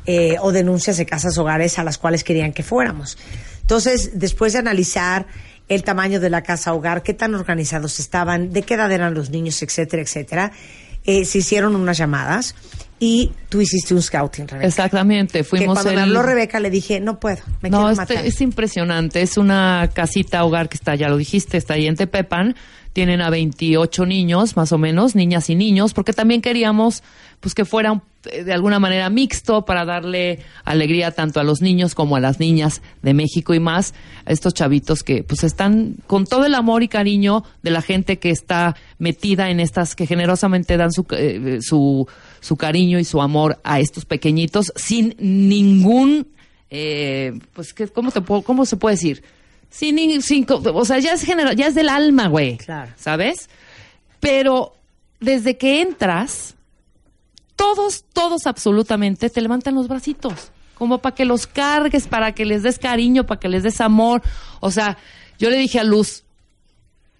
eh, 0.06 0.36
o 0.40 0.52
denuncias 0.52 0.96
de 0.98 1.06
casas 1.06 1.38
hogares 1.38 1.78
a 1.78 1.84
las 1.84 1.96
cuales 1.98 2.24
querían 2.24 2.52
que 2.52 2.62
fuéramos. 2.62 3.16
Entonces, 3.62 4.10
después 4.14 4.52
de 4.52 4.58
analizar 4.58 5.26
el 5.68 5.82
tamaño 5.82 6.20
de 6.20 6.28
la 6.28 6.42
casa 6.42 6.74
hogar, 6.74 7.02
qué 7.02 7.14
tan 7.14 7.34
organizados 7.34 7.98
estaban, 8.00 8.52
de 8.52 8.62
qué 8.62 8.74
edad 8.74 8.92
eran 8.92 9.14
los 9.14 9.30
niños, 9.30 9.62
etcétera, 9.62 10.02
etcétera, 10.02 10.52
eh, 11.06 11.24
se 11.24 11.38
hicieron 11.38 11.74
unas 11.74 11.96
llamadas 11.96 12.54
y 13.00 13.32
tú 13.48 13.60
hiciste 13.60 13.92
un 13.94 14.02
scouting, 14.02 14.48
Rebeca. 14.48 14.66
Exactamente, 14.68 15.38
Que 15.38 15.44
fuimos 15.44 15.74
cuando 15.74 15.90
me 15.90 15.96
el- 15.96 16.02
habló 16.02 16.22
Rebeca 16.22 16.60
le 16.60 16.70
dije, 16.70 17.00
no 17.00 17.20
puedo, 17.20 17.42
me 17.60 17.70
no, 17.70 17.78
quiero 17.78 17.90
este- 18.02 18.14
matar. 18.14 18.26
es 18.26 18.40
impresionante. 18.40 19.20
Es 19.22 19.36
una 19.36 19.90
casita 19.92 20.44
hogar 20.44 20.68
que 20.68 20.76
está, 20.76 20.94
ya 20.94 21.08
lo 21.08 21.16
dijiste, 21.16 21.56
está 21.56 21.74
ahí 21.74 21.86
en 21.86 21.96
Tepepan. 21.96 22.54
Tienen 22.92 23.20
a 23.22 23.28
28 23.30 24.06
niños, 24.06 24.56
más 24.56 24.70
o 24.70 24.78
menos, 24.78 25.16
niñas 25.16 25.50
y 25.50 25.56
niños, 25.56 25.92
porque 25.94 26.12
también 26.12 26.40
queríamos 26.40 27.02
pues 27.40 27.52
que 27.52 27.64
fuera 27.64 28.00
eh, 28.30 28.44
de 28.44 28.52
alguna 28.54 28.78
manera 28.78 29.10
mixto 29.10 29.64
para 29.64 29.84
darle 29.84 30.38
alegría 30.64 31.10
tanto 31.10 31.40
a 31.40 31.42
los 31.42 31.60
niños 31.60 31.94
como 31.96 32.14
a 32.14 32.20
las 32.20 32.38
niñas 32.38 32.80
de 33.02 33.12
México 33.12 33.52
y 33.52 33.58
más, 33.58 33.94
a 34.24 34.30
estos 34.32 34.54
chavitos 34.54 35.02
que 35.02 35.24
pues 35.24 35.42
están 35.42 35.96
con 36.06 36.24
todo 36.24 36.46
el 36.46 36.54
amor 36.54 36.84
y 36.84 36.88
cariño 36.88 37.42
de 37.64 37.70
la 37.72 37.82
gente 37.82 38.18
que 38.20 38.30
está 38.30 38.76
metida 38.98 39.50
en 39.50 39.58
estas, 39.58 39.96
que 39.96 40.06
generosamente 40.06 40.76
dan 40.76 40.92
su, 40.92 41.04
eh, 41.10 41.58
su, 41.62 42.06
su 42.44 42.58
cariño 42.58 42.98
y 42.98 43.04
su 43.04 43.22
amor 43.22 43.58
a 43.64 43.80
estos 43.80 44.04
pequeñitos 44.04 44.70
sin 44.76 45.16
ningún 45.18 46.28
eh, 46.68 47.32
pues 47.54 47.72
que 47.72 47.88
cómo 47.88 48.10
te 48.10 48.20
puedo, 48.20 48.42
cómo 48.42 48.66
se 48.66 48.76
puede 48.76 48.96
decir 48.96 49.24
sin, 49.70 50.20
sin 50.20 50.46
o 50.48 50.84
sea 50.84 50.98
ya 50.98 51.14
es 51.14 51.22
general 51.22 51.56
ya 51.56 51.68
es 51.68 51.74
del 51.74 51.88
alma 51.88 52.28
güey. 52.28 52.58
Claro. 52.58 52.92
sabes 52.98 53.48
pero 54.20 54.74
desde 55.20 55.56
que 55.56 55.80
entras 55.80 56.54
todos 57.56 58.04
todos 58.12 58.46
absolutamente 58.46 59.30
te 59.30 59.40
levantan 59.40 59.74
los 59.74 59.88
bracitos 59.88 60.52
como 60.74 60.98
para 60.98 61.14
que 61.14 61.24
los 61.24 61.46
cargues 61.46 62.06
para 62.06 62.32
que 62.32 62.44
les 62.44 62.62
des 62.62 62.78
cariño 62.78 63.24
para 63.24 63.40
que 63.40 63.48
les 63.48 63.62
des 63.62 63.80
amor. 63.80 64.20
O 64.60 64.70
sea 64.70 64.98
yo 65.38 65.48
le 65.48 65.56
dije 65.56 65.80
a 65.80 65.84
Luz 65.84 66.24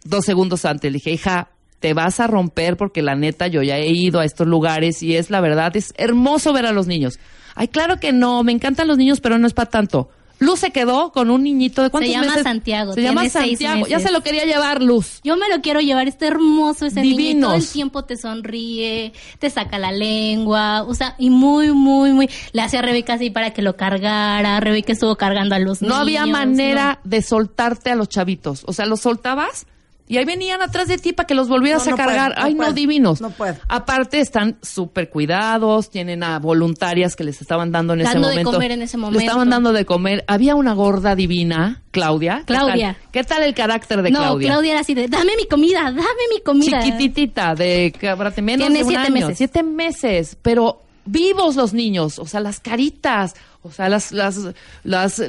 dos 0.02 0.26
segundos 0.26 0.66
antes 0.66 0.93
le 0.93 0.99
dije 0.99 1.12
hija 1.12 1.49
te 1.84 1.92
vas 1.92 2.18
a 2.18 2.26
romper 2.26 2.78
porque 2.78 3.02
la 3.02 3.14
neta 3.14 3.46
yo 3.46 3.62
ya 3.62 3.76
he 3.76 3.90
ido 3.90 4.20
a 4.20 4.24
estos 4.24 4.46
lugares 4.46 5.02
y 5.02 5.16
es 5.16 5.28
la 5.28 5.42
verdad, 5.42 5.76
es 5.76 5.92
hermoso 5.98 6.54
ver 6.54 6.64
a 6.64 6.72
los 6.72 6.86
niños. 6.86 7.18
Ay, 7.54 7.68
claro 7.68 8.00
que 8.00 8.10
no, 8.10 8.42
me 8.42 8.52
encantan 8.52 8.88
los 8.88 8.96
niños, 8.96 9.20
pero 9.20 9.36
no 9.36 9.46
es 9.46 9.52
para 9.52 9.68
tanto. 9.68 10.08
Luz 10.38 10.60
se 10.60 10.70
quedó 10.70 11.12
con 11.12 11.28
un 11.28 11.42
niñito 11.42 11.82
de 11.82 11.90
cuántos 11.90 12.08
Se 12.10 12.14
llama 12.14 12.28
meses? 12.28 12.42
Santiago, 12.42 12.94
Se 12.94 13.02
llama 13.02 13.28
Santiago. 13.28 13.86
Ya 13.86 13.96
meses. 13.98 14.02
se 14.02 14.12
lo 14.12 14.22
quería 14.22 14.46
llevar 14.46 14.82
Luz. 14.82 15.20
Yo 15.24 15.36
me 15.36 15.46
lo 15.50 15.60
quiero 15.60 15.80
llevar, 15.80 16.08
está 16.08 16.26
hermoso 16.26 16.86
ese 16.86 17.02
niño. 17.02 17.14
y 17.14 17.18
Divinos. 17.18 17.48
Todo 17.50 17.58
el 17.58 17.68
tiempo 17.68 18.04
te 18.06 18.16
sonríe, 18.16 19.12
te 19.38 19.50
saca 19.50 19.78
la 19.78 19.92
lengua, 19.92 20.84
o 20.84 20.94
sea, 20.94 21.16
y 21.18 21.28
muy, 21.28 21.70
muy, 21.72 22.14
muy. 22.14 22.30
Le 22.52 22.62
hacía 22.62 22.78
a 22.78 22.82
Rebeca 22.82 23.12
así 23.12 23.28
para 23.28 23.52
que 23.52 23.60
lo 23.60 23.76
cargara. 23.76 24.58
Rebeca 24.60 24.94
estuvo 24.94 25.16
cargando 25.16 25.54
a 25.54 25.58
los 25.58 25.82
No 25.82 25.88
niños. 25.88 26.00
había 26.00 26.24
¿no? 26.24 26.32
manera 26.32 27.00
de 27.04 27.20
soltarte 27.20 27.90
a 27.90 27.94
los 27.94 28.08
chavitos. 28.08 28.62
O 28.66 28.72
sea, 28.72 28.86
los 28.86 29.00
soltabas 29.02 29.66
y 30.06 30.18
ahí 30.18 30.25
venían 30.26 30.61
atrás 30.61 30.87
de 30.88 30.99
ti 30.99 31.12
para 31.14 31.26
que 31.26 31.34
los 31.34 31.49
volvieras 31.49 31.84
No, 31.87 31.90
no 31.90 31.94
a 31.94 31.96
cargar. 32.06 32.32
puedo, 32.32 32.40
no 32.40 32.46
Ay, 32.46 32.54
puedo, 32.54 32.68
no, 32.70 32.75
divinos. 32.75 33.20
no 33.23 33.30
puedo. 33.30 33.56
Aparte, 33.68 34.20
están 34.20 34.58
súper 34.62 35.08
cuidados, 35.08 35.88
tienen 35.90 36.23
a 36.23 36.38
voluntarias 36.38 37.16
que 37.16 37.25
les 37.25 37.40
estaban 37.40 37.73
dando 37.73 37.94
en 37.94 38.02
ese 38.02 38.12
Dando 38.12 38.28
de 38.28 38.34
momento. 38.34 38.52
comer 38.52 38.70
en 38.73 38.82
ese 38.82 38.96
Le 38.96 39.00
momento. 39.00 39.20
estaban 39.20 39.49
dando 39.50 39.73
de 39.73 39.84
comer. 39.87 40.23
Había 40.26 40.54
una 40.56 40.75
gorda 40.75 41.14
divina, 41.16 41.82
Claudia. 41.90 42.40
¿Qué 42.46 42.52
Claudia. 42.54 42.94
tal? 43.00 43.11
¿Qué 43.12 43.25
tal 43.25 43.42
el 43.44 43.54
carácter 43.54 44.02
de 44.02 44.11
no, 44.11 44.18
Claudia? 44.18 44.49
Claudia 44.49 44.70
era 44.73 44.80
así 44.80 44.92
de, 44.94 45.08
dame 45.08 45.32
mi 45.37 45.46
comida, 45.46 45.82
dame 45.84 46.02
mi 46.34 46.42
comida. 46.44 46.82
chiquititita, 46.82 47.54
de 47.54 47.94
cabrate 47.99 48.42
menos 48.42 48.66
Tiene 48.66 48.80
de 48.80 48.84
un 48.84 48.90
siete 48.90 49.06
año. 49.06 49.14
meses. 49.14 49.38
Siete 49.38 49.62
meses, 49.62 50.37
pero 50.42 50.82
vivos 51.06 51.56
los 51.56 51.73
niños, 51.75 52.18
o 52.18 52.26
sea, 52.26 52.40
las 52.40 52.61
caritas, 52.61 53.34
o 53.66 53.73
sea, 53.73 53.88
las, 53.88 54.12
las, 54.12 54.38
las, 54.85 55.23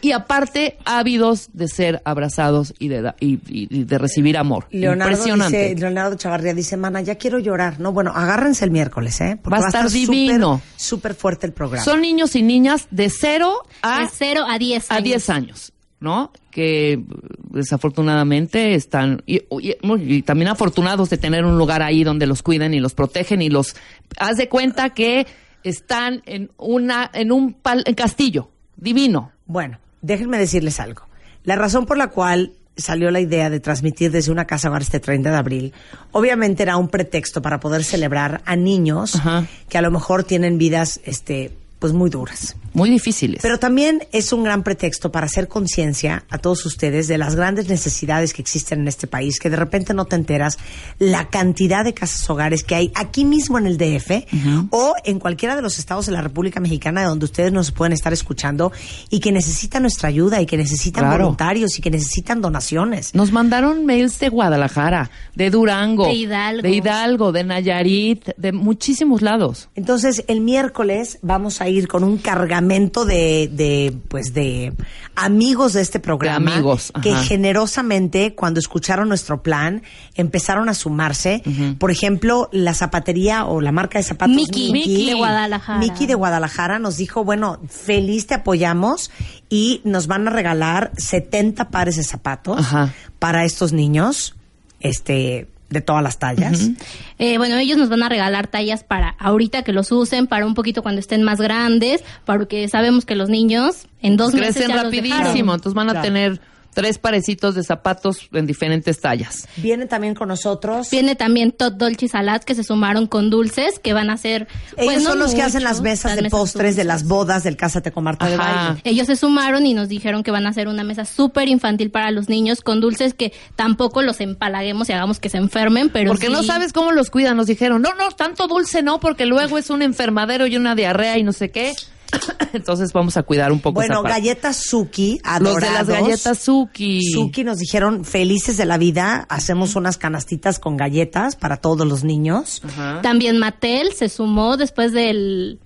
y 0.00 0.12
aparte 0.12 0.78
ávidos 0.84 1.50
de 1.52 1.66
ser 1.68 2.00
abrazados 2.04 2.72
y 2.78 2.86
de, 2.88 3.12
y, 3.18 3.34
y- 3.48 3.68
y 3.80 3.84
de 3.84 3.98
recibir 3.98 4.38
amor. 4.38 4.66
Leonardo 4.70 5.10
Impresionante. 5.12 5.62
dice, 5.70 5.80
Leonardo 5.80 6.16
Chavarría 6.16 6.54
dice, 6.54 6.76
mana, 6.76 7.00
ya 7.02 7.16
quiero 7.16 7.40
llorar. 7.40 7.80
No, 7.80 7.92
bueno, 7.92 8.12
agárrense 8.14 8.64
el 8.64 8.70
miércoles, 8.70 9.20
¿eh? 9.20 9.38
Va 9.52 9.56
a 9.58 9.66
estar 9.66 9.90
súper, 9.90 10.08
divino. 10.08 10.62
Súper 10.76 11.14
fuerte 11.14 11.46
el 11.46 11.52
programa. 11.52 11.84
Son 11.84 12.00
niños 12.00 12.36
y 12.36 12.42
niñas 12.42 12.86
de 12.92 13.10
cero 13.10 13.62
a 13.82 14.02
De 14.02 14.08
0 14.12 14.44
a 14.48 14.58
10 14.58 14.90
a 14.90 14.94
años. 14.94 15.04
10 15.04 15.30
años, 15.30 15.72
¿no? 15.98 16.32
Que 16.52 17.02
desafortunadamente 17.50 18.74
están, 18.74 19.22
y, 19.26 19.38
y- 19.60 19.76
y 20.16 20.22
también 20.22 20.48
afortunados 20.48 21.10
de 21.10 21.18
tener 21.18 21.44
un 21.44 21.58
lugar 21.58 21.82
ahí 21.82 22.04
donde 22.04 22.26
los 22.26 22.42
cuiden 22.42 22.74
y 22.74 22.80
los 22.80 22.94
protegen 22.94 23.42
y 23.42 23.48
los, 23.48 23.74
haz 24.18 24.36
de 24.36 24.48
cuenta 24.48 24.90
que 24.90 25.26
están 25.64 26.22
en 26.26 26.50
una, 26.58 27.10
en 27.12 27.32
un 27.32 27.54
pal- 27.54 27.82
en 27.86 27.94
castillo, 27.94 28.50
divino. 28.76 29.32
Bueno, 29.46 29.78
déjenme 30.00 30.38
decirles 30.38 30.80
algo. 30.80 31.02
La 31.44 31.56
razón 31.56 31.86
por 31.86 31.96
la 31.98 32.08
cual 32.08 32.52
salió 32.76 33.10
la 33.10 33.20
idea 33.20 33.50
de 33.50 33.60
transmitir 33.60 34.10
desde 34.10 34.32
una 34.32 34.46
casa 34.46 34.68
hogar 34.68 34.80
este 34.82 34.98
30 35.00 35.30
de 35.30 35.36
abril, 35.36 35.72
obviamente 36.12 36.62
era 36.62 36.76
un 36.78 36.88
pretexto 36.88 37.42
para 37.42 37.60
poder 37.60 37.84
celebrar 37.84 38.40
a 38.46 38.56
niños 38.56 39.16
Ajá. 39.16 39.44
que 39.68 39.76
a 39.78 39.82
lo 39.82 39.90
mejor 39.90 40.24
tienen 40.24 40.56
vidas, 40.56 41.00
este, 41.04 41.50
pues 41.82 41.92
muy 41.92 42.10
duras. 42.10 42.54
Muy 42.74 42.88
difíciles. 42.90 43.40
Pero 43.42 43.58
también 43.58 44.04
es 44.12 44.32
un 44.32 44.44
gran 44.44 44.62
pretexto 44.62 45.10
para 45.10 45.26
hacer 45.26 45.48
conciencia 45.48 46.24
a 46.30 46.38
todos 46.38 46.64
ustedes 46.64 47.08
de 47.08 47.18
las 47.18 47.34
grandes 47.34 47.68
necesidades 47.68 48.32
que 48.32 48.40
existen 48.40 48.82
en 48.82 48.88
este 48.88 49.08
país, 49.08 49.40
que 49.40 49.50
de 49.50 49.56
repente 49.56 49.92
no 49.92 50.04
te 50.04 50.14
enteras 50.14 50.58
la 51.00 51.28
cantidad 51.28 51.84
de 51.84 51.92
casas 51.92 52.30
hogares 52.30 52.62
que 52.62 52.76
hay 52.76 52.92
aquí 52.94 53.24
mismo 53.24 53.58
en 53.58 53.66
el 53.66 53.78
DF 53.78 54.24
o 54.70 54.94
en 55.04 55.18
cualquiera 55.18 55.56
de 55.56 55.62
los 55.62 55.80
estados 55.80 56.06
de 56.06 56.12
la 56.12 56.20
República 56.22 56.60
Mexicana 56.60 57.00
de 57.00 57.08
donde 57.08 57.24
ustedes 57.24 57.50
nos 57.52 57.72
pueden 57.72 57.92
estar 57.92 58.12
escuchando 58.12 58.70
y 59.10 59.18
que 59.18 59.32
necesitan 59.32 59.82
nuestra 59.82 60.08
ayuda 60.08 60.40
y 60.40 60.46
que 60.46 60.56
necesitan 60.56 61.02
Claro. 61.02 61.24
voluntarios 61.24 61.76
y 61.78 61.82
que 61.82 61.90
necesitan 61.90 62.40
donaciones. 62.40 63.12
Nos 63.12 63.32
mandaron 63.32 63.84
mails 63.86 64.20
de 64.20 64.28
Guadalajara, 64.28 65.10
de 65.34 65.50
Durango, 65.50 66.06
De 66.06 66.14
Hidalgo. 66.14 66.62
de 66.62 66.70
Hidalgo, 66.70 67.32
de 67.32 67.42
Nayarit, 67.44 68.28
de 68.36 68.52
muchísimos 68.52 69.20
lados. 69.20 69.68
Entonces, 69.74 70.24
el 70.28 70.40
miércoles 70.42 71.18
vamos 71.22 71.60
a 71.60 71.68
ir 71.72 71.88
con 71.88 72.04
un 72.04 72.18
cargamento 72.18 73.04
de, 73.04 73.48
de 73.52 73.96
pues, 74.08 74.32
de 74.34 74.72
amigos 75.14 75.72
de 75.72 75.80
este 75.80 76.00
programa. 76.00 76.50
De 76.50 76.56
amigos, 76.56 76.92
Que 77.02 77.14
generosamente, 77.16 78.34
cuando 78.34 78.60
escucharon 78.60 79.08
nuestro 79.08 79.42
plan, 79.42 79.82
empezaron 80.14 80.68
a 80.68 80.74
sumarse. 80.74 81.42
Por 81.78 81.90
ejemplo, 81.90 82.48
la 82.52 82.74
zapatería 82.74 83.44
o 83.46 83.60
la 83.60 83.72
marca 83.72 83.98
de 83.98 84.04
zapatos 84.04 84.34
Miki, 84.34 84.72
Miki, 84.72 85.06
de 85.06 85.14
Guadalajara. 85.14 85.78
Miki 85.78 86.06
de 86.06 86.14
Guadalajara 86.14 86.78
nos 86.78 86.96
dijo, 86.96 87.24
bueno, 87.24 87.58
feliz 87.68 88.26
te 88.26 88.34
apoyamos 88.34 89.10
y 89.48 89.80
nos 89.84 90.06
van 90.06 90.28
a 90.28 90.30
regalar 90.30 90.92
70 90.96 91.70
pares 91.70 91.96
de 91.96 92.04
zapatos 92.04 92.60
Ajá. 92.60 92.92
para 93.18 93.44
estos 93.44 93.72
niños. 93.72 94.34
Este, 94.80 95.48
de 95.72 95.80
todas 95.80 96.02
las 96.02 96.18
tallas. 96.18 96.70
Eh, 97.18 97.38
bueno, 97.38 97.56
ellos 97.56 97.78
nos 97.78 97.88
van 97.88 98.02
a 98.02 98.08
regalar 98.08 98.46
tallas 98.46 98.84
para 98.84 99.10
ahorita 99.18 99.62
que 99.62 99.72
los 99.72 99.90
usen, 99.92 100.26
para 100.26 100.46
un 100.46 100.54
poquito 100.54 100.82
cuando 100.82 101.00
estén 101.00 101.22
más 101.22 101.40
grandes, 101.40 102.02
porque 102.24 102.68
sabemos 102.68 103.04
que 103.04 103.14
los 103.14 103.28
niños 103.28 103.86
en 104.00 104.16
dos 104.16 104.34
meses 104.34 104.54
Crecen 104.56 104.68
ya 104.76 104.82
los 104.82 104.90
dejaron. 104.92 105.18
rapidísimo, 105.18 105.54
entonces 105.54 105.74
van 105.74 105.88
a 105.88 105.92
Claro. 105.92 106.06
tener 106.06 106.40
tres 106.72 106.98
parecitos 106.98 107.54
de 107.54 107.62
zapatos 107.62 108.28
en 108.32 108.46
diferentes 108.46 109.00
tallas. 109.00 109.48
Viene 109.56 109.86
también 109.86 110.14
con 110.14 110.28
nosotros. 110.28 110.90
Viene 110.90 111.14
también 111.14 111.52
Tot 111.52 111.74
Dolce 111.74 112.08
Salad 112.08 112.42
que 112.42 112.54
se 112.54 112.64
sumaron 112.64 113.06
con 113.06 113.30
dulces 113.30 113.78
que 113.78 113.92
van 113.92 114.10
a 114.10 114.16
ser. 114.16 114.48
Ellos 114.76 114.94
pues, 114.94 115.02
no 115.02 115.10
son 115.10 115.18
los 115.18 115.34
que 115.34 115.42
hacen 115.42 115.64
las 115.64 115.80
mesas 115.80 116.16
de 116.16 116.22
mesas 116.22 116.38
postres 116.38 116.76
de 116.76 116.84
las 116.84 117.06
bodas 117.06 117.44
del 117.44 117.56
Cásate 117.56 117.92
con 117.92 118.04
Marta 118.04 118.28
de. 118.28 118.36
Baile. 118.36 118.80
Ellos 118.84 119.06
se 119.06 119.16
sumaron 119.16 119.66
y 119.66 119.74
nos 119.74 119.88
dijeron 119.88 120.22
que 120.22 120.30
van 120.30 120.46
a 120.46 120.50
hacer 120.50 120.68
una 120.68 120.84
mesa 120.84 121.04
súper 121.04 121.48
infantil 121.48 121.90
para 121.90 122.10
los 122.10 122.28
niños 122.28 122.60
con 122.60 122.80
dulces 122.80 123.14
que 123.14 123.32
tampoco 123.56 124.02
los 124.02 124.20
empalaguemos 124.20 124.88
y 124.88 124.92
hagamos 124.92 125.20
que 125.20 125.28
se 125.28 125.38
enfermen, 125.38 125.90
pero 125.90 126.10
Porque 126.10 126.28
no 126.28 126.42
sabes 126.42 126.72
cómo 126.72 126.92
los 126.92 127.10
cuidan. 127.10 127.36
Nos 127.36 127.46
dijeron, 127.46 127.82
no, 127.82 127.94
no, 127.94 128.10
tanto 128.10 128.46
dulce 128.46 128.82
no, 128.82 129.00
porque 129.00 129.26
luego 129.26 129.58
es 129.58 129.70
un 129.70 129.82
enfermadero 129.82 130.46
y 130.46 130.56
una 130.56 130.74
diarrea 130.74 131.18
y 131.18 131.22
no 131.22 131.32
sé 131.32 131.50
qué. 131.50 131.74
Entonces 132.52 132.92
vamos 132.92 133.16
a 133.16 133.22
cuidar 133.22 133.52
un 133.52 133.60
poco 133.60 133.74
Bueno, 133.74 133.94
esa 133.94 134.02
parte. 134.02 134.18
galletas 134.20 134.56
Suki, 134.56 135.18
Los 135.22 135.32
adorados. 135.32 135.60
de 135.86 135.92
las 135.94 136.02
galletas 136.02 136.38
Suki. 136.38 137.00
Suki 137.12 137.44
nos 137.44 137.58
dijeron 137.58 138.04
felices 138.04 138.56
de 138.56 138.66
la 138.66 138.78
vida, 138.78 139.26
hacemos 139.28 139.74
unas 139.76 139.96
canastitas 139.98 140.58
con 140.58 140.76
galletas 140.76 141.36
para 141.36 141.56
todos 141.56 141.86
los 141.86 142.04
niños. 142.04 142.60
Ajá. 142.64 143.00
También 143.02 143.38
Mattel 143.38 143.92
se 143.94 144.08
sumó 144.08 144.56
después 144.56 144.92
del 144.92 145.60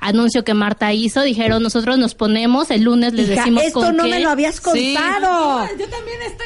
anuncio 0.00 0.42
que 0.42 0.52
Marta 0.54 0.92
hizo. 0.92 1.22
Dijeron, 1.22 1.62
nosotros 1.62 1.96
nos 1.98 2.14
ponemos, 2.16 2.70
el 2.72 2.82
lunes 2.82 3.12
les 3.12 3.28
Hija, 3.30 3.36
decimos 3.42 3.62
esto 3.62 3.80
con 3.80 3.96
no 3.96 4.04
qué. 4.04 4.10
me 4.10 4.20
lo 4.20 4.30
habías 4.30 4.56
Sí. 4.56 4.94
contado. 4.96 5.68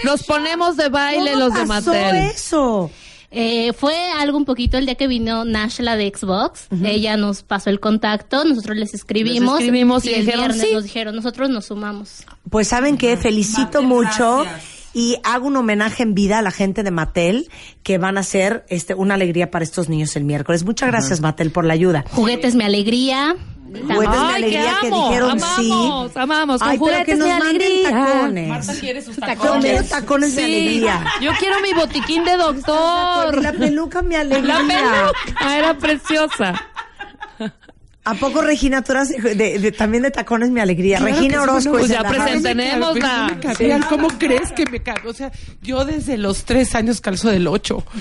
Los 0.05 0.23
ponemos 0.25 0.77
de 0.77 0.89
baile 0.91 1.33
¿Cómo 1.33 1.45
los 1.47 1.55
de 1.55 1.67
pasó 1.67 1.91
Mattel. 1.93 2.17
eso? 2.17 2.91
Eh, 3.39 3.75
fue 3.75 3.95
algo 4.17 4.39
un 4.39 4.47
poquito 4.47 4.79
el 4.79 4.87
día 4.87 4.95
que 4.95 5.07
vino 5.07 5.45
Nashla 5.45 5.95
de 5.95 6.11
Xbox. 6.11 6.69
Ella 6.83 7.19
nos 7.19 7.43
pasó 7.43 7.69
el 7.69 7.81
contacto, 7.81 8.47
nosotros 8.47 8.79
les 8.79 8.95
escribimos. 8.95 9.57
Les 9.57 9.65
escribimos 9.65 10.07
y 10.07 10.15
el 10.15 10.21
dijeron, 10.21 10.41
viernes 10.47 10.67
sí. 10.67 10.73
nos 10.73 10.85
dijeron, 10.85 11.15
nosotros 11.15 11.51
nos 11.51 11.67
sumamos. 11.67 12.25
Pues 12.49 12.69
saben 12.69 12.97
que 12.97 13.15
felicito 13.19 13.83
mucho 13.83 14.47
y 14.99 15.19
hago 15.25 15.47
un 15.49 15.57
homenaje 15.59 16.03
en 16.05 16.15
vida 16.15 16.39
a 16.39 16.43
la 16.43 16.51
gente 16.51 16.83
de 16.83 16.91
Mattel 16.91 17.51
que 17.83 17.99
van 17.99 18.17
a 18.17 18.21
hacer 18.21 18.65
este 18.71 18.95
una 18.95 19.13
alegría 19.13 19.51
para 19.51 19.63
estos 19.63 19.91
niños 19.91 20.17
el 20.17 20.25
miércoles. 20.25 20.65
Muchas 20.65 20.89
gracias 20.89 21.21
Mattel 21.21 21.51
por 21.51 21.67
la 21.67 21.75
ayuda. 21.75 22.07
Juguetes 22.13 22.55
mi 22.55 22.65
alegría. 22.65 23.37
Juguetes 23.67 24.17
Ay, 24.19 24.35
alegría 24.37 24.77
que 24.81 24.87
dijeron 24.91 25.31
amamos, 25.33 26.13
sí. 26.13 26.19
amamos, 26.19 26.61
con 26.61 26.69
Ay, 26.71 26.79
pero 26.79 27.05
que 27.05 27.15
juguetes 27.15 27.19
nos 27.19 27.29
de 27.29 27.35
manden 27.39 27.63
alegría. 27.63 27.91
tacones. 27.91 28.49
Marta 28.49 28.75
quiere 28.81 29.03
sus 29.03 29.17
Yo 29.17 29.21
tacones. 29.27 29.65
quiero 29.71 29.85
tacones 29.85 30.35
de 30.37 30.45
Sí, 30.47 30.55
alegría. 30.55 31.05
yo 31.21 31.31
quiero 31.39 31.57
mi 31.61 31.75
botiquín 31.75 32.25
de 32.25 32.33
Y 32.33 32.37
doctor. 32.39 33.43
La 33.43 33.53
peluca 33.53 34.01
mi 34.01 34.15
alegría. 34.15 34.63
La 34.63 34.67
peluca 34.67 35.41
Ah, 35.41 35.59
era 35.59 35.75
preciosa. 35.77 36.55
¿A 38.09 38.15
poco 38.15 38.41
Regina, 38.41 38.83
tú 38.83 38.93
eras 38.93 39.09
de, 39.09 39.35
de- 39.35 39.59
de- 39.59 39.73
también 39.73 40.03
de 40.05 40.11
tacones 40.13 40.51
mi 40.51 40.61
alegría? 40.61 40.99
Claro 40.99 41.15
Regina 41.17 41.35
sí, 41.35 41.41
Orozco 41.43 41.71
pues 41.73 41.89
ya 41.89 42.03
la 42.03 42.09
presenta- 42.09 42.27
radio. 42.31 42.43
Tenemos 42.43 42.91
Pero 42.95 43.07
la- 43.07 43.19
no 43.19 43.35
me 43.35 43.41
cabían, 43.41 43.83
¿Cómo 43.89 44.09
crees 44.17 44.53
que 44.53 44.65
me 44.67 44.81
cabe? 44.83 45.09
O 45.09 45.13
sea, 45.13 45.33
yo 45.61 45.85
desde 45.85 46.17
los 46.17 46.45
tres 46.45 46.75
años 46.77 47.01
calzo 47.01 47.31
del 47.31 47.47
ocho. 47.49 47.85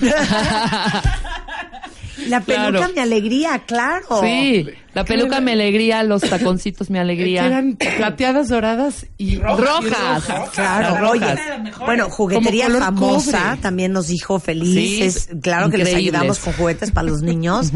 La 2.28 2.40
peluca 2.40 2.70
Claro. 2.78 2.92
mi 2.94 3.00
alegría, 3.00 3.62
claro. 3.66 4.20
Sí, 4.22 4.66
la 4.94 5.04
peluca 5.04 5.40
mi 5.40 5.52
alegría, 5.52 6.02
los 6.02 6.22
taconcitos 6.22 6.90
mi 6.90 6.98
alegría. 6.98 7.46
Eran 7.46 7.76
plateadas, 7.76 8.48
doradas 8.48 9.06
y 9.18 9.36
rojas. 9.38 10.24
Claro, 10.54 10.96
rojas. 10.98 11.38
bueno, 11.84 12.08
juguetería 12.10 12.68
famosa 12.70 13.50
cobre. 13.50 13.62
también 13.62 13.92
nos 13.92 14.08
dijo 14.08 14.38
felices. 14.38 15.28
Sí, 15.30 15.40
claro 15.40 15.70
que 15.70 15.78
les 15.78 15.94
ayudamos 15.94 16.38
con 16.38 16.52
juguetes 16.54 16.90
para 16.90 17.08
los 17.08 17.22
niños. 17.22 17.72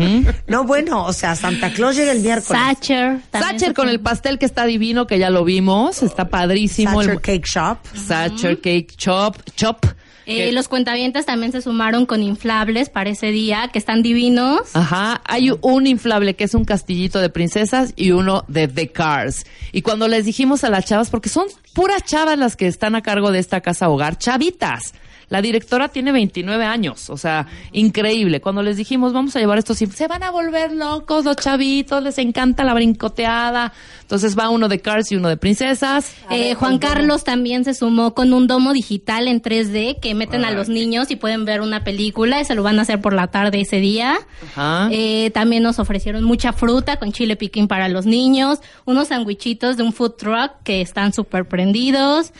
No, 0.46 0.64
bueno, 0.64 1.04
o 1.04 1.12
sea, 1.12 1.36
Santa 1.36 1.72
Claus 1.72 1.96
llega 1.96 2.12
el 2.12 2.20
miércoles. 2.20 2.60
Sacher. 2.62 3.18
Sacher 3.32 3.74
con 3.74 3.88
el 3.88 4.00
pastel 4.00 4.38
que 4.38 4.46
está 4.46 4.64
divino, 4.64 5.06
que 5.06 5.18
ya 5.18 5.30
lo 5.30 5.44
vimos, 5.44 6.02
está 6.02 6.28
padrísimo. 6.28 7.00
Sacher 7.02 7.10
el 7.14 7.20
Cake 7.20 7.46
Shop. 7.46 7.78
Sacher 7.94 8.60
Cake 8.60 8.94
Chop, 8.96 9.36
Chop. 9.56 9.84
Eh, 10.30 10.52
los 10.52 10.68
cuentavientes 10.68 11.26
también 11.26 11.52
se 11.52 11.60
sumaron 11.60 12.06
con 12.06 12.22
inflables 12.22 12.88
para 12.88 13.10
ese 13.10 13.32
día, 13.32 13.68
que 13.72 13.78
están 13.78 14.02
divinos. 14.02 14.60
Ajá, 14.74 15.20
hay 15.24 15.50
un 15.60 15.86
inflable 15.86 16.34
que 16.34 16.44
es 16.44 16.54
un 16.54 16.64
castillito 16.64 17.20
de 17.20 17.30
princesas 17.30 17.92
y 17.96 18.12
uno 18.12 18.44
de 18.46 18.68
The 18.68 18.88
Cars. 18.88 19.44
Y 19.72 19.82
cuando 19.82 20.08
les 20.08 20.24
dijimos 20.24 20.62
a 20.64 20.70
las 20.70 20.84
chavas, 20.84 21.10
porque 21.10 21.28
son 21.28 21.46
puras 21.74 22.04
chavas 22.04 22.38
las 22.38 22.56
que 22.56 22.66
están 22.66 22.94
a 22.94 23.02
cargo 23.02 23.32
de 23.32 23.40
esta 23.40 23.60
casa 23.60 23.88
hogar, 23.88 24.18
chavitas. 24.18 24.94
La 25.30 25.40
directora 25.40 25.88
tiene 25.88 26.12
29 26.12 26.64
años, 26.64 27.08
o 27.08 27.16
sea, 27.16 27.46
increíble. 27.72 28.40
Cuando 28.40 28.62
les 28.62 28.76
dijimos, 28.76 29.12
vamos 29.12 29.34
a 29.36 29.38
llevar 29.38 29.58
estos, 29.58 29.78
se 29.78 30.08
van 30.08 30.24
a 30.24 30.30
volver 30.30 30.72
locos 30.72 31.24
los 31.24 31.36
chavitos, 31.36 32.02
les 32.02 32.18
encanta 32.18 32.64
la 32.64 32.74
brincoteada. 32.74 33.72
Entonces 34.02 34.36
va 34.36 34.48
uno 34.48 34.68
de 34.68 34.80
Cars 34.80 35.12
y 35.12 35.16
uno 35.16 35.28
de 35.28 35.36
princesas. 35.36 36.16
Eh, 36.30 36.54
Juan 36.54 36.78
Carlos 36.78 37.22
también 37.22 37.64
se 37.64 37.74
sumó 37.74 38.12
con 38.12 38.32
un 38.32 38.48
domo 38.48 38.72
digital 38.72 39.28
en 39.28 39.40
3D 39.40 40.00
que 40.00 40.16
meten 40.16 40.44
a 40.44 40.50
los 40.50 40.68
niños 40.68 41.12
y 41.12 41.16
pueden 41.16 41.44
ver 41.44 41.60
una 41.60 41.84
película 41.84 42.40
y 42.40 42.44
se 42.44 42.56
lo 42.56 42.64
van 42.64 42.80
a 42.80 42.82
hacer 42.82 43.00
por 43.00 43.12
la 43.12 43.28
tarde 43.28 43.60
ese 43.60 43.76
día. 43.76 44.18
Ajá. 44.48 44.88
Eh, 44.90 45.30
también 45.30 45.62
nos 45.62 45.78
ofrecieron 45.78 46.24
mucha 46.24 46.52
fruta 46.52 46.96
con 46.96 47.12
chile 47.12 47.36
piquín 47.36 47.68
para 47.68 47.88
los 47.88 48.04
niños, 48.04 48.58
unos 48.84 49.08
sandwichitos 49.08 49.76
de 49.76 49.84
un 49.84 49.92
food 49.92 50.14
truck 50.14 50.54
que 50.64 50.80
están 50.80 51.12
súper 51.12 51.46
prendidos. 51.46 52.32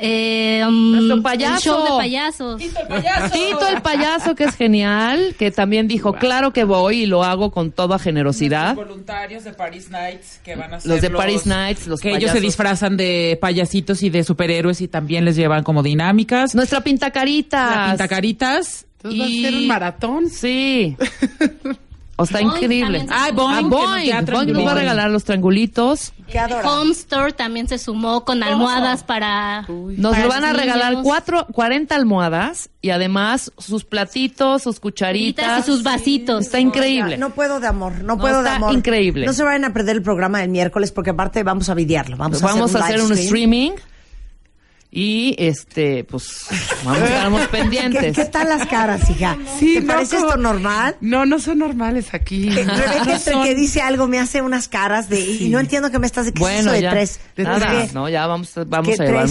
Eh, 0.00 0.64
um, 0.66 0.90
Nuestro 0.92 1.14
el 1.14 1.22
payaso. 1.22 1.60
show 1.60 1.84
de 1.84 1.98
payasos. 2.36 3.32
Tito 3.32 3.66
el 3.68 3.82
payaso, 3.82 4.34
que 4.34 4.44
es 4.44 4.56
genial, 4.56 5.34
que 5.38 5.50
también 5.50 5.88
dijo, 5.88 6.14
claro 6.14 6.52
que 6.52 6.64
voy 6.64 7.02
y 7.02 7.06
lo 7.06 7.24
hago 7.24 7.50
con 7.50 7.70
toda 7.72 7.98
generosidad. 7.98 8.74
Los 8.74 8.86
voluntarios 8.86 9.44
de 9.44 9.52
Paris 9.52 9.90
Nights 9.90 10.40
que 10.44 10.56
van 10.56 10.74
a 10.74 10.80
ser 10.80 10.90
Los 10.90 11.00
de 11.00 11.10
Paris 11.10 11.46
Nights, 11.46 11.86
los 11.86 12.00
que 12.00 12.10
ellos 12.10 12.22
se 12.22 12.26
payasos. 12.28 12.42
disfrazan 12.42 12.96
de 12.96 13.38
payasitos 13.40 14.02
y 14.02 14.10
de 14.10 14.24
superhéroes 14.24 14.80
y 14.80 14.88
también 14.88 15.24
les 15.24 15.36
llevan 15.36 15.62
como 15.62 15.82
dinámicas. 15.82 16.54
Nuestra 16.54 16.82
pintacaritas. 16.82 17.76
La 17.76 17.86
pintacaritas 17.88 18.86
Entonces 18.96 19.20
va 19.20 19.24
a 19.24 19.28
ser 19.28 19.54
un 19.54 19.62
y 19.62 19.66
maratón. 19.66 20.30
Sí. 20.30 20.96
O 22.22 22.24
está 22.24 22.40
Boing 22.40 22.54
increíble. 22.54 23.06
Ah. 23.10 23.30
Boing, 23.32 24.12
Ah, 24.12 24.22
que 24.44 24.52
nos 24.52 24.66
va 24.66 24.72
a 24.72 24.74
regalar 24.74 25.10
los 25.10 25.24
triangulitos. 25.24 26.12
Home 26.64 26.92
Store 26.92 27.32
también 27.32 27.68
se 27.68 27.78
sumó 27.78 28.24
con 28.24 28.42
almohadas 28.42 29.02
para... 29.04 29.66
Nos 29.68 30.12
para 30.12 30.22
lo 30.24 30.28
van 30.30 30.44
a 30.44 30.52
regalar 30.52 30.90
niños. 30.92 31.04
cuatro, 31.06 31.46
40 31.52 31.94
almohadas 31.94 32.70
y 32.80 32.90
además 32.90 33.52
sus 33.58 33.84
platitos, 33.84 34.62
sus 34.62 34.80
cucharitas. 34.80 35.60
y 35.60 35.62
sus 35.70 35.82
vasitos. 35.82 36.46
Está 36.46 36.58
increíble. 36.60 37.18
No 37.18 37.30
puedo 37.30 37.60
de 37.60 37.66
amor, 37.66 38.02
no 38.02 38.16
puedo 38.18 38.42
de 38.42 38.48
amor. 38.48 38.72
increíble. 38.72 39.26
No 39.26 39.32
se 39.32 39.42
vayan 39.44 39.64
a 39.66 39.72
perder 39.72 39.96
el 39.96 40.02
programa 40.02 40.40
del 40.40 40.48
miércoles 40.50 40.90
porque 40.90 41.10
aparte 41.10 41.42
vamos 41.42 41.68
a 41.68 41.74
videarlo. 41.74 42.16
Vamos, 42.16 42.40
Vamos, 42.40 42.74
a 42.74 42.78
a 42.78 42.84
hacer 42.84 42.96
hacer 42.96 43.04
un, 43.04 43.10
un 43.12 43.16
live 43.16 43.26
stream. 43.28 43.52
streaming 43.52 43.72
y 44.94 45.34
este, 45.38 46.04
pues, 46.04 46.44
vamos 46.84 47.00
a 47.00 47.44
estar 47.44 47.50
¿Qué, 47.50 47.56
pendientes. 47.58 48.14
qué 48.14 48.24
tal 48.26 48.50
las 48.50 48.66
caras, 48.68 49.08
hija? 49.08 49.38
Sí, 49.58 49.74
¿Te 49.76 49.80
no, 49.80 49.86
parece 49.94 50.16
como- 50.16 50.28
esto 50.28 50.38
normal? 50.40 50.96
No, 51.00 51.24
no 51.24 51.38
son 51.38 51.58
normales 51.60 52.12
aquí. 52.12 52.48
Eh, 52.50 52.64
Rebeca 52.64 53.14
entre 53.16 53.42
que 53.42 53.54
dice 53.54 53.80
algo 53.80 54.06
me 54.06 54.18
hace 54.18 54.42
unas 54.42 54.68
caras 54.68 55.08
de 55.08 55.18
y 55.20 55.48
no 55.48 55.60
entiendo 55.60 55.90
qué 55.90 55.98
me 55.98 56.06
estás 56.06 56.26
de 56.26 56.32
es 56.32 56.38
Bueno, 56.38 56.58
eso 56.60 56.72
de 56.72 56.82
ya. 56.82 56.90
tres. 56.90 57.20
Nada, 57.38 57.70
¿Qué? 57.70 57.90
no, 57.94 58.08
ya 58.10 58.26
vamos, 58.26 58.56
a- 58.58 58.64
vamos 58.64 58.94
¿Qué 58.94 59.02
a 59.02 59.06
llevar 59.06 59.28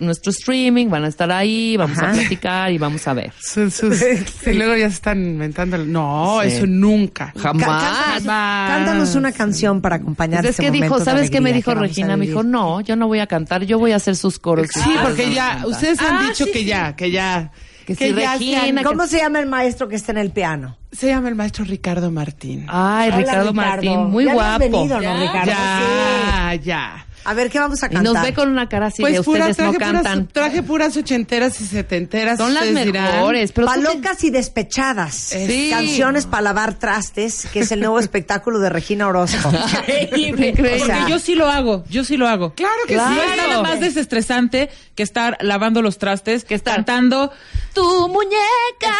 nuestro, 0.00 0.30
streaming, 0.32 0.88
van 0.88 1.04
a 1.04 1.08
estar 1.08 1.30
ahí, 1.30 1.76
vamos 1.76 1.96
Ajá. 1.98 2.10
a 2.10 2.14
platicar 2.14 2.72
y 2.72 2.78
vamos 2.78 3.06
a 3.06 3.14
ver. 3.14 3.32
Sus- 3.40 3.72
sus- 3.72 4.02
y 4.46 4.52
luego 4.52 4.74
ya 4.74 4.88
se 4.88 4.96
están 4.96 5.24
inventando. 5.24 5.78
No, 5.78 6.40
Sí. 6.42 6.48
eso 6.48 6.66
nunca. 6.66 7.32
Ca- 7.34 7.40
Jamás. 7.40 7.66
cántanos, 7.66 8.24
cántanos 8.26 9.14
una 9.14 9.30
canción 9.30 9.80
para 9.80 9.96
acompañar 9.96 10.40
Pues 10.40 10.50
es 10.50 10.50
este 10.58 10.64
que 10.64 10.70
dijo, 10.72 10.86
momento 10.88 11.04
de 11.04 11.10
¿sabes 11.16 11.30
qué 11.30 11.40
me 11.40 11.52
dijo 11.52 11.72
que 11.72 11.78
Regina? 11.78 12.16
Me 12.16 12.26
dijo, 12.26 12.42
no, 12.42 12.80
yo 12.80 12.96
no 12.96 13.06
voy 13.06 13.20
a 13.20 13.26
cantar, 13.28 13.62
yo 13.64 13.78
voy 13.78 13.92
a 13.92 13.96
hacer 13.96 14.16
sus 14.16 14.38
coros. 14.40 14.66
Sí, 14.72 14.90
porque 15.08 15.32
ya, 15.34 15.62
ustedes 15.66 16.00
han 16.00 16.16
Ah, 16.16 16.22
dicho 16.28 16.44
sí, 16.44 16.52
que 16.52 16.58
sí. 16.60 16.64
ya, 16.64 16.96
que 16.96 17.10
ya. 17.10 17.50
Que 17.86 17.94
sí, 17.94 18.14
ya 18.14 18.32
Regina, 18.32 18.60
sean- 18.62 18.76
que- 18.76 18.82
¿Cómo 18.84 19.06
se 19.06 19.18
llama 19.18 19.40
el 19.40 19.46
maestro 19.46 19.88
que 19.88 19.96
está 19.96 20.12
en 20.12 20.18
el 20.18 20.30
piano? 20.30 20.78
Se 20.90 21.06
llama 21.08 21.28
el 21.28 21.34
maestro 21.34 21.64
Ricardo 21.66 22.10
Martín. 22.10 22.64
Ay, 22.68 23.08
Hola, 23.08 23.16
Ricardo, 23.18 23.52
Martín, 23.52 24.04
muy 24.06 24.24
Ya 24.24 24.32
guapo. 24.34 24.58
venido, 24.60 25.00
¿no, 25.00 25.20
Ricardo? 25.20 25.50
ya, 25.52 26.54
ya. 26.62 27.06
A 27.24 27.34
ver, 27.34 27.50
¿qué 27.50 27.58
vamos 27.58 27.82
a 27.82 27.86
Y 27.86 27.90
cantar? 27.90 28.12
nos 28.14 28.22
ve 28.22 28.34
con 28.34 28.48
una 28.50 28.68
cara 28.68 28.86
así 28.86 29.00
Pues 29.02 29.14
de 29.14 29.22
pura, 29.22 29.40
ustedes 29.48 29.56
traje, 29.56 29.72
no 29.72 29.78
puras, 29.78 29.92
cantan. 30.02 30.28
traje 30.28 30.62
puras 30.62 30.96
ochenteras 30.96 31.60
y 31.60 31.66
setenteras. 31.66 32.38
Son 32.38 32.52
las 32.54 32.66
mejores, 32.70 33.52
pero 33.52 33.66
te- 33.66 33.72
Palocas 33.74 34.22
y 34.24 34.30
despechadas. 34.30 35.14
Sí. 35.14 35.68
Canciones 35.70 36.26
para 36.26 36.42
lavar 36.42 36.74
trastes, 36.78 37.46
que 37.52 37.60
es 37.60 37.72
el 37.72 37.80
nuevo 37.80 37.98
espectáculo 38.00 38.58
de 38.58 38.68
Regina 38.70 39.08
Orozco. 39.08 39.50
Increíble. 39.50 40.48
Increíble. 40.48 40.70
Porque 40.78 40.82
O 40.82 40.86
sea- 40.86 41.08
yo 41.08 41.18
sí 41.18 41.34
lo 41.34 41.48
hago, 41.48 41.84
yo 41.88 42.04
sí 42.04 42.16
lo 42.16 42.28
hago. 42.28 42.54
Claro 42.54 42.74
que 42.86 42.94
Claro. 42.94 43.14
sí. 43.14 43.16
No 43.26 43.32
es 43.32 43.36
nada 43.36 43.62
más 43.62 43.80
desestresante 43.80 44.68
que 44.94 45.02
estar 45.02 45.36
lavando 45.40 45.82
los 45.82 45.98
trastes, 45.98 46.44
que 46.44 46.54
estar- 46.54 46.74
cantando. 46.76 47.32
Tu 47.74 48.08
muñeca, 48.08 48.96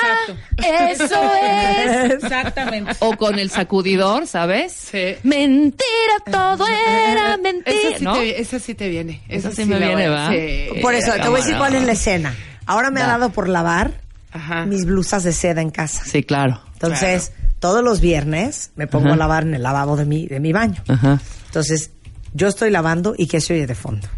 eso 0.91 1.23
es. 1.43 2.13
Exactamente. 2.13 2.93
O 3.01 3.17
con 3.17 3.39
el 3.39 3.49
sacudidor, 3.51 4.27
¿sabes? 4.27 4.73
Sí. 4.73 5.15
Mentira, 5.23 5.85
todo 6.31 6.67
era 6.67 7.37
mentira. 7.37 7.71
Esa 7.71 7.99
sí, 7.99 8.05
¿no? 8.05 8.15
te, 8.15 8.41
esa 8.41 8.59
sí 8.59 8.75
te 8.75 8.89
viene. 8.89 9.23
Esa 9.29 9.49
Esa 9.49 9.63
sí 9.63 9.65
me 9.65 9.79
viene, 9.79 10.09
¿va? 10.09 10.31
Sí. 10.31 10.81
Por 10.83 10.95
eso, 10.95 11.13
te 11.13 11.29
voy 11.29 11.41
a 11.41 11.45
decir 11.45 11.57
cuál 11.57 11.75
es 11.77 11.85
la 11.85 11.93
escena. 11.93 12.35
Ahora 12.67 12.91
me 12.91 13.01
ha 13.01 13.07
dado 13.07 13.31
por 13.31 13.49
lavar 13.49 14.01
Ajá. 14.33 14.67
mis 14.67 14.85
blusas 14.85 15.23
de 15.23 15.33
seda 15.33 15.61
en 15.63 15.71
casa. 15.71 16.03
Sí, 16.05 16.25
claro. 16.25 16.61
Entonces, 16.73 17.33
todos 17.61 17.85
los 17.85 18.01
viernes 18.01 18.73
me 18.75 18.87
pongo 18.89 19.07
Ajá. 19.07 19.15
a 19.15 19.19
lavar 19.19 19.43
en 19.45 19.55
el 19.55 19.63
lavabo 19.63 19.97
de 19.97 20.05
mi, 20.05 20.27
de 20.27 20.41
mi 20.41 20.53
baño. 20.53 20.83
Ajá. 20.89 21.21
Entonces, 21.47 21.93
yo 22.33 22.49
estoy 22.49 22.71
lavando 22.71 23.15
y 23.17 23.29
¿qué 23.29 23.41
se 23.41 23.55
oye 23.55 23.67
de 23.69 23.75
fondo? 23.77 24.09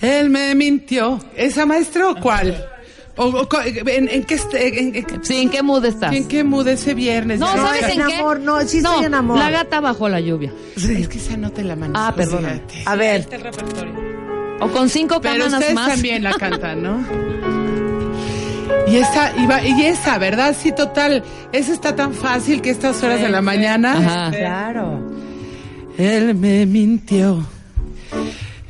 Él 0.00 0.28
me 0.30 0.54
mintió. 0.54 1.24
¿Esa 1.36 1.64
maestro 1.64 2.10
o 2.10 2.16
cuál? 2.16 2.68
O, 3.16 3.26
o 3.26 3.48
cu- 3.48 3.58
en, 3.64 4.08
en 4.08 4.24
qué, 4.24 4.36
en, 4.54 4.96
en- 4.96 5.06
Sí, 5.24 5.36
¿en 5.42 5.50
qué 5.50 5.62
mood 5.62 5.84
estás? 5.84 6.12
en 6.12 6.26
qué 6.26 6.42
mood 6.42 6.66
ese 6.66 6.94
viernes? 6.94 7.38
No, 7.38 7.46
¿sabes 7.46 7.82
está. 7.82 7.92
en 7.92 8.00
en 8.00 8.06
qué? 8.08 8.14
amor, 8.16 8.40
no, 8.40 8.60
sí 8.62 8.78
estoy 8.78 9.04
en 9.04 9.14
amor. 9.14 9.38
La 9.38 9.50
gata 9.50 9.80
bajo 9.80 10.08
la 10.08 10.18
lluvia. 10.20 10.52
Es 10.76 11.06
que 11.08 11.18
esa 11.18 11.36
no 11.36 11.50
te 11.52 11.62
la 11.62 11.76
manejo. 11.76 11.96
Ah, 12.04 12.12
perdóname. 12.14 12.60
fíjate. 12.68 12.82
A 12.86 12.96
ver, 12.96 13.28
O 14.60 14.68
con 14.68 14.88
cinco 14.88 15.20
Pero 15.20 15.46
ustedes 15.46 15.74
más. 15.74 15.90
también 15.92 16.22
la 16.24 16.32
cantan, 16.38 16.82
¿no? 16.82 17.04
Y 18.88 18.96
esa, 18.96 19.32
iba, 19.38 19.62
y 19.62 19.82
esa, 19.86 20.18
¿verdad? 20.18 20.54
Sí, 20.60 20.72
total. 20.72 21.22
Esa 21.52 21.72
está 21.72 21.94
tan 21.96 22.12
fácil 22.14 22.60
que 22.62 22.70
estas 22.70 23.02
horas 23.02 23.20
de 23.20 23.28
la 23.28 23.40
mañana. 23.42 23.92
Ajá. 23.98 24.30
claro. 24.36 25.00
Él 25.96 26.34
me 26.34 26.66
mintió. 26.66 27.46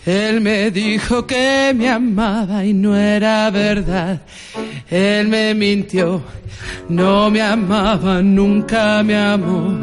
Él 0.06 0.42
me 0.42 0.70
dijo 0.70 1.26
que 1.26 1.72
me 1.74 1.88
amaba 1.88 2.62
y 2.64 2.74
no 2.74 2.94
era 2.94 3.50
verdad. 3.50 4.20
Él 4.90 5.28
me 5.28 5.54
mintió. 5.54 6.22
No 6.90 7.30
me 7.30 7.40
amaba, 7.40 8.20
nunca 8.20 9.02
me 9.02 9.16
amó. 9.16 9.78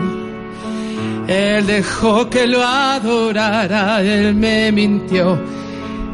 Él 1.27 1.65
dejó 1.65 2.29
que 2.29 2.45
lo 2.45 2.63
adorara. 2.63 4.03
Él 4.03 4.36
me 4.36 4.71
mintió. 4.71 5.39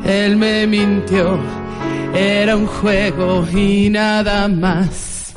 Él 0.05 0.37
me 0.37 0.65
mintió. 0.67 1.37
Era 2.13 2.55
un 2.55 2.67
juego 2.67 3.45
y 3.53 3.89
nada 3.89 4.47
más. 4.47 5.33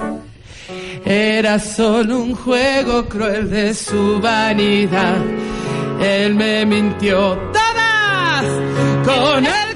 Era 1.04 1.58
solo 1.58 2.20
un 2.20 2.36
juego 2.36 3.08
cruel 3.08 3.50
de 3.50 3.74
su 3.74 4.20
vanidad. 4.20 5.16
Él 6.00 6.36
me 6.36 6.64
mintió 6.64 7.36
con 9.04 9.46
él. 9.46 9.69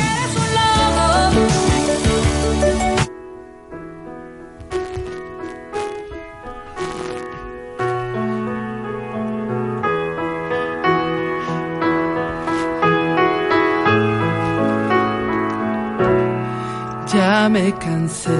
Me 17.53 17.73
cansé. 17.75 18.31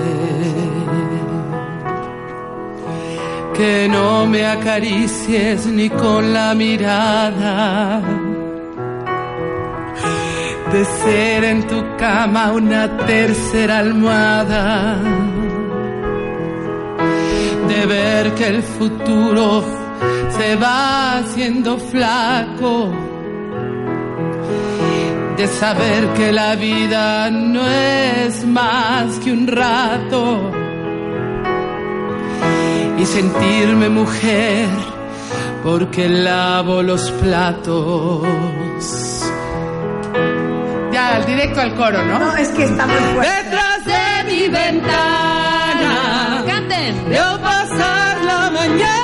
Que 3.55 3.87
no 3.89 4.27
me 4.27 4.47
acaricies 4.47 5.67
ni 5.67 5.89
con 5.91 6.33
la 6.33 6.55
mirada. 6.55 8.01
De 10.73 10.85
ser 10.85 11.45
en 11.45 11.67
tu 11.67 11.81
cama 11.99 12.53
una 12.53 12.97
tercera 12.97 13.79
almohada. 13.81 14.97
De 17.69 17.87
ver 17.95 18.35
que 18.35 18.47
el 18.55 18.63
futuro 18.63 19.63
se 20.37 20.57
va 20.57 21.19
haciendo 21.19 21.79
flaco 21.79 23.12
de 25.43 25.49
saber 25.49 26.07
que 26.15 26.31
la 26.31 26.55
vida 26.55 27.29
no 27.29 27.67
es 27.69 28.47
más 28.47 29.19
que 29.19 29.33
un 29.33 29.49
rato 29.49 30.53
y 32.97 33.05
sentirme 33.05 33.89
mujer 33.89 34.69
porque 35.65 36.09
lavo 36.09 36.81
los 36.85 37.11
platos. 37.23 38.23
Ya, 40.93 41.21
directo 41.27 41.61
al 41.61 41.75
coro, 41.75 42.05
¿no? 42.05 42.21
No, 42.21 42.37
es 42.37 42.49
que 42.51 42.63
está 42.63 42.87
muy 42.87 43.03
fuerte. 43.15 43.43
Detrás 43.43 43.85
de 43.85 44.33
mi 44.33 44.49
ventana. 44.49 46.45
¡Canten! 46.47 47.09
Veo 47.09 47.41
pasar 47.41 48.23
la 48.25 48.51
mañana 48.51 49.02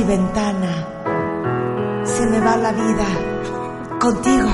mi 0.00 0.06
ventana 0.06 2.02
se 2.06 2.26
me 2.26 2.40
va 2.40 2.56
la 2.56 2.72
vida 2.72 3.06
contigo, 4.00 4.50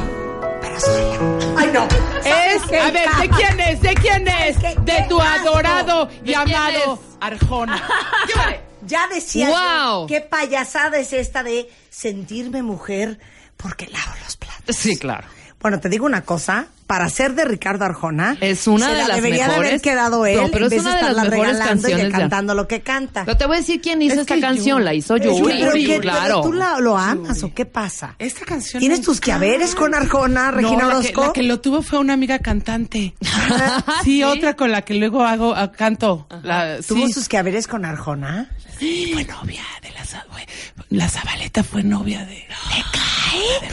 pero 0.60 0.80
sola. 0.80 1.54
Ay, 1.56 1.70
no. 1.72 1.86
Es, 2.24 2.62
a 2.64 2.90
ver, 2.90 3.08
¿de 3.20 3.28
quién 3.28 3.60
es? 3.60 3.80
¿De 3.80 3.94
quién 3.94 4.26
es? 4.26 4.60
De 4.60 4.74
¡Qué 4.84 5.06
tu 5.08 5.20
adorado 5.20 6.08
y 6.24 6.32
¿De 6.32 6.34
quién 6.44 6.56
amado? 6.56 6.98
Arjona. 7.20 7.82
Ya 8.82 9.08
decía 9.08 9.48
Wow. 9.48 10.02
yo, 10.02 10.06
qué 10.06 10.20
payasada 10.20 10.98
es 10.98 11.12
esta 11.12 11.42
de 11.42 11.68
sentirme 11.90 12.62
mujer 12.62 13.18
porque 13.56 13.88
lavo 13.88 14.12
los 14.22 14.36
platos. 14.36 14.76
Sí, 14.76 14.96
claro. 14.96 15.26
Bueno, 15.66 15.80
te 15.80 15.88
digo 15.88 16.06
una 16.06 16.20
cosa, 16.20 16.66
para 16.86 17.08
ser 17.08 17.34
de 17.34 17.44
Ricardo 17.44 17.84
Arjona, 17.84 18.36
Es 18.40 18.68
una 18.68 18.86
se 18.86 18.92
de 18.92 18.98
la 19.02 19.08
las 19.08 19.16
debería 19.16 19.48
de 19.48 19.54
haber 19.56 19.80
quedado 19.80 20.24
él 20.24 20.36
No, 20.40 20.48
pero 20.52 20.58
en 20.58 20.64
es 20.66 20.70
vez 20.70 20.80
una 20.82 20.90
de 20.90 20.96
de 20.98 21.02
las 21.02 21.10
estarla 21.10 21.30
mejores 21.30 21.52
regalando 21.58 21.88
y 21.88 21.90
ya. 21.90 22.10
cantando 22.12 22.54
lo 22.54 22.68
que 22.68 22.80
canta. 22.82 23.24
Pero 23.24 23.36
te 23.36 23.46
voy 23.46 23.56
a 23.56 23.58
decir 23.58 23.80
quién 23.80 24.00
hizo 24.00 24.14
Es 24.14 24.20
esta 24.20 24.36
que 24.36 24.40
canción. 24.42 24.78
Yuri- 24.80 24.84
La 24.84 24.94
hizo 24.94 25.16
Yuri. 25.16 25.56
pero 25.58 25.72
¿qué- 25.72 25.98
claro. 25.98 26.42
¿Tú 26.42 26.52
la- 26.52 26.78
lo 26.78 26.96
amas 26.96 27.42
o 27.42 27.52
qué 27.52 27.66
pasa? 27.66 28.14
Esta 28.20 28.44
canción. 28.44 28.78
¿Tienes 28.78 29.00
tus 29.00 29.20
que 29.20 29.32
haberes 29.32 29.74
con 29.74 29.92
Arjona, 29.92 30.52
No, 30.52 30.58
Regina 30.58 30.84
la 30.84 30.90
que, 30.90 30.96
Orozco? 30.98 31.20
la 31.26 31.32
que 31.32 31.42
lo 31.42 31.60
tuvo 31.60 31.82
fue 31.82 31.98
una 31.98 32.12
amiga 32.12 32.38
cantante. 32.38 33.14
sí, 34.04 34.22
otra 34.22 34.54
con 34.54 34.70
la 34.70 34.82
que 34.82 34.94
luego 34.94 35.24
hago 35.24 35.52
ah, 35.56 35.72
canto. 35.72 36.28
La, 36.44 36.76
¿Tuvo 36.86 37.08
sí. 37.08 37.12
sus 37.12 37.28
que 37.28 37.38
haberes 37.38 37.66
con 37.66 37.84
Arjona? 37.84 38.50
Sí, 38.78 39.10
fue 39.12 39.24
novia 39.24 39.62
de 39.82 39.90
la 39.92 40.04
Za- 40.04 40.24
fue- 40.30 40.46
La 40.90 41.08
Zabaleta 41.08 41.62
fue 41.64 41.82
novia 41.82 42.24
de. 42.26 42.46
¿Me 42.68 42.84
cae? 42.92 43.70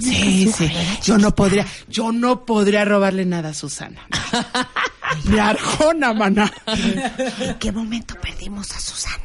Sí, 0.00 0.50
sí. 0.56 0.70
Yo 1.04 1.18
no 1.18 1.34
podría, 1.34 1.66
yo 1.88 2.12
no 2.12 2.44
podría 2.44 2.84
robarle 2.84 3.24
nada 3.24 3.50
a 3.50 3.54
Susana. 3.54 4.06
Mi 5.24 5.38
Arjona, 5.38 6.12
maná. 6.12 6.52
¿En 6.66 7.54
qué 7.58 7.72
momento 7.72 8.14
perdimos 8.20 8.70
a 8.72 8.80
Susana? 8.80 9.18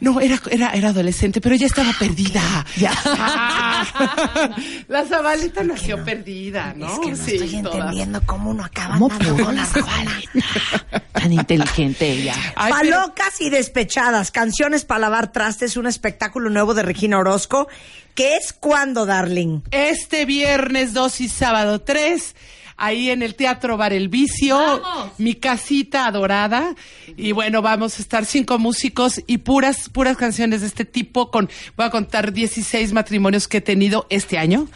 No, 0.00 0.20
era, 0.20 0.40
era, 0.50 0.70
era 0.70 0.88
adolescente, 0.90 1.40
pero 1.40 1.54
ya 1.54 1.66
estaba 1.66 1.92
perdida. 1.98 2.40
Ya. 2.76 2.92
la 4.88 5.04
Zabaleta 5.06 5.62
nació 5.64 6.04
perdida, 6.04 6.74
¿no? 6.76 6.92
Es 6.92 6.98
que 7.00 7.10
no 7.10 7.16
Sí, 7.16 7.36
estoy 7.36 7.54
entendiendo 7.56 8.20
cómo 8.26 8.50
uno 8.50 8.64
acaba 8.64 8.94
¿Cómo 8.94 9.10
andando 9.10 9.34
pudo 9.34 9.44
con 9.46 9.56
la 9.56 9.62
Arjona. 9.62 10.20
Tan 11.12 11.32
inteligente 11.32 12.10
ella. 12.10 12.34
Ay, 12.54 12.72
pero- 12.82 12.96
Palocas 12.98 13.40
y 13.40 13.50
despechadas, 13.50 14.30
canciones 14.30 14.84
para 14.84 15.00
lavar 15.00 15.32
trastes, 15.32 15.76
un 15.76 15.86
espectáculo 15.86 16.50
nuevo 16.50 16.74
de 16.74 16.82
Regina 16.82 17.18
Orozco, 17.18 17.68
que 18.14 18.36
es 18.36 18.52
cuando, 18.52 19.06
darling. 19.06 19.60
Este 19.70 20.24
viernes 20.26 20.92
2 20.92 21.20
y 21.22 21.28
sábado 21.28 21.80
3, 21.80 22.34
ahí 22.78 23.10
en 23.10 23.22
el 23.22 23.34
Teatro 23.34 23.76
Bar 23.76 23.92
El 23.92 24.08
Vicio, 24.08 24.82
mi 25.18 25.34
casita 25.34 26.06
adorada. 26.06 26.74
Y 27.16 27.32
bueno, 27.32 27.60
vamos 27.62 27.98
a 27.98 28.02
estar 28.02 28.24
cinco 28.24 28.58
músicos 28.58 29.20
y 29.26 29.38
puras, 29.38 29.88
puras 29.88 30.16
canciones 30.16 30.60
de 30.62 30.68
este 30.68 30.84
tipo. 30.84 31.30
Con, 31.30 31.50
voy 31.76 31.86
a 31.86 31.90
contar 31.90 32.32
16 32.32 32.92
matrimonios 32.92 33.48
que 33.48 33.58
he 33.58 33.60
tenido 33.60 34.06
este 34.10 34.38
año. 34.38 34.68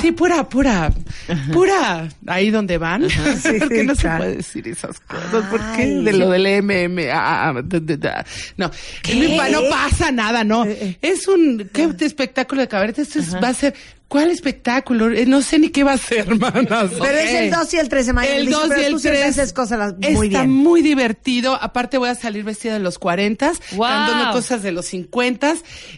Sí, 0.00 0.12
pura, 0.16 0.48
pura, 0.48 0.92
pura. 1.52 2.08
Ahí 2.26 2.50
donde 2.50 2.78
van. 2.78 3.06
Sí, 3.46 3.58
¿Por 3.58 3.68
qué 3.68 3.84
no 3.84 3.94
claro. 3.94 4.16
se 4.16 4.18
puede 4.24 4.36
decir 4.36 4.68
esas 4.68 4.98
cosas? 5.00 5.44
¿Por 5.50 5.60
qué? 5.76 5.82
Ay. 5.82 6.02
De 6.04 6.12
lo 6.14 6.30
del 6.30 6.62
MMA. 6.62 7.52
No, 8.56 8.70
¿Qué? 9.02 9.50
no 9.52 9.60
pasa 9.70 10.10
nada, 10.10 10.42
no. 10.42 10.64
Eh, 10.64 10.98
Es 11.02 11.28
un 11.28 11.70
¿qué 11.72 11.88
espectáculo 12.00 12.62
de 12.62 12.68
cabaret. 12.68 12.98
Esto 12.98 13.18
es- 13.20 13.34
va 13.34 13.48
a 13.48 13.54
ser. 13.54 13.74
¿Cuál 14.08 14.30
espectáculo? 14.30 15.10
Eh, 15.10 15.26
No 15.26 15.42
sé 15.42 15.58
ni 15.58 15.70
qué 15.70 15.82
va 15.82 15.92
a 15.94 15.98
ser, 15.98 16.18
hermanas. 16.28 16.90
Pero 17.00 17.18
es 17.18 17.30
el 17.34 17.50
2 17.50 17.74
y 17.74 17.78
el 17.78 17.88
3 17.88 18.06
de 18.06 18.12
mayo. 18.12 18.32
El 18.32 18.46
Dice, 18.46 18.58
2 18.58 18.68
pero 18.68 18.80
y 18.80 18.84
el 18.84 18.92
tú 18.92 18.98
siempre 19.00 19.20
3. 19.22 19.30
haces 19.38 19.52
cosas 19.52 19.94
muy 19.98 20.26
Está 20.28 20.40
bien. 20.42 20.50
muy 20.52 20.80
divertido. 20.82 21.58
Aparte 21.60 21.98
voy 21.98 22.08
a 22.08 22.14
salir 22.14 22.44
vestida 22.44 22.74
de 22.74 22.78
los 22.80 22.98
40, 23.00 23.52
Wow. 23.72 23.80
cantando 23.88 24.32
cosas 24.32 24.62
de 24.62 24.70
los 24.72 24.86
50 24.86 25.54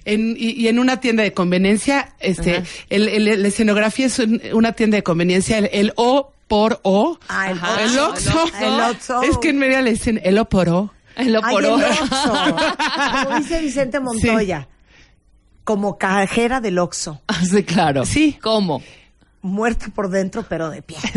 en, 0.06 0.34
y, 0.38 0.52
y 0.52 0.68
en 0.68 0.78
una 0.78 1.00
tienda 1.00 1.22
de 1.22 1.32
conveniencia. 1.34 2.14
Este, 2.18 2.62
el, 2.88 3.08
el- 3.08 3.42
la 3.42 3.48
escenografía 3.48 4.06
es 4.06 4.18
un- 4.18 4.40
una 4.54 4.72
tienda 4.72 4.96
de 4.96 5.02
conveniencia. 5.02 5.58
El, 5.58 5.68
el 5.72 5.92
O 5.96 6.32
por 6.48 6.80
O. 6.84 7.18
Ah, 7.28 7.50
el 7.50 7.58
Ajá. 7.58 7.82
el 7.82 7.98
Oxxo. 7.98 8.42
Oxxo. 8.42 8.64
El 8.64 8.80
Oxxo. 8.90 9.22
Es 9.22 9.36
que 9.36 9.50
en 9.50 9.58
Mérida 9.58 9.82
le 9.82 9.90
dicen 9.90 10.18
el 10.24 10.38
O 10.38 10.46
por 10.48 10.70
O. 10.70 10.90
Lo 11.18 11.40
Ay, 11.44 11.52
por 11.54 11.64
el 11.64 11.70
hoy. 11.72 11.82
Oxxo. 11.82 12.32
Como 13.24 13.38
dice 13.38 13.60
Vicente 13.60 14.00
Montoya. 14.00 14.66
Como 15.68 15.98
cajera 15.98 16.62
del 16.62 16.78
Oxxo. 16.78 17.20
Sí, 17.50 17.62
claro. 17.62 18.06
Sí. 18.06 18.38
¿Cómo? 18.40 18.82
Muerta 19.42 19.88
por 19.94 20.08
dentro, 20.08 20.46
pero 20.48 20.70
de 20.70 20.80
pie. 20.80 20.96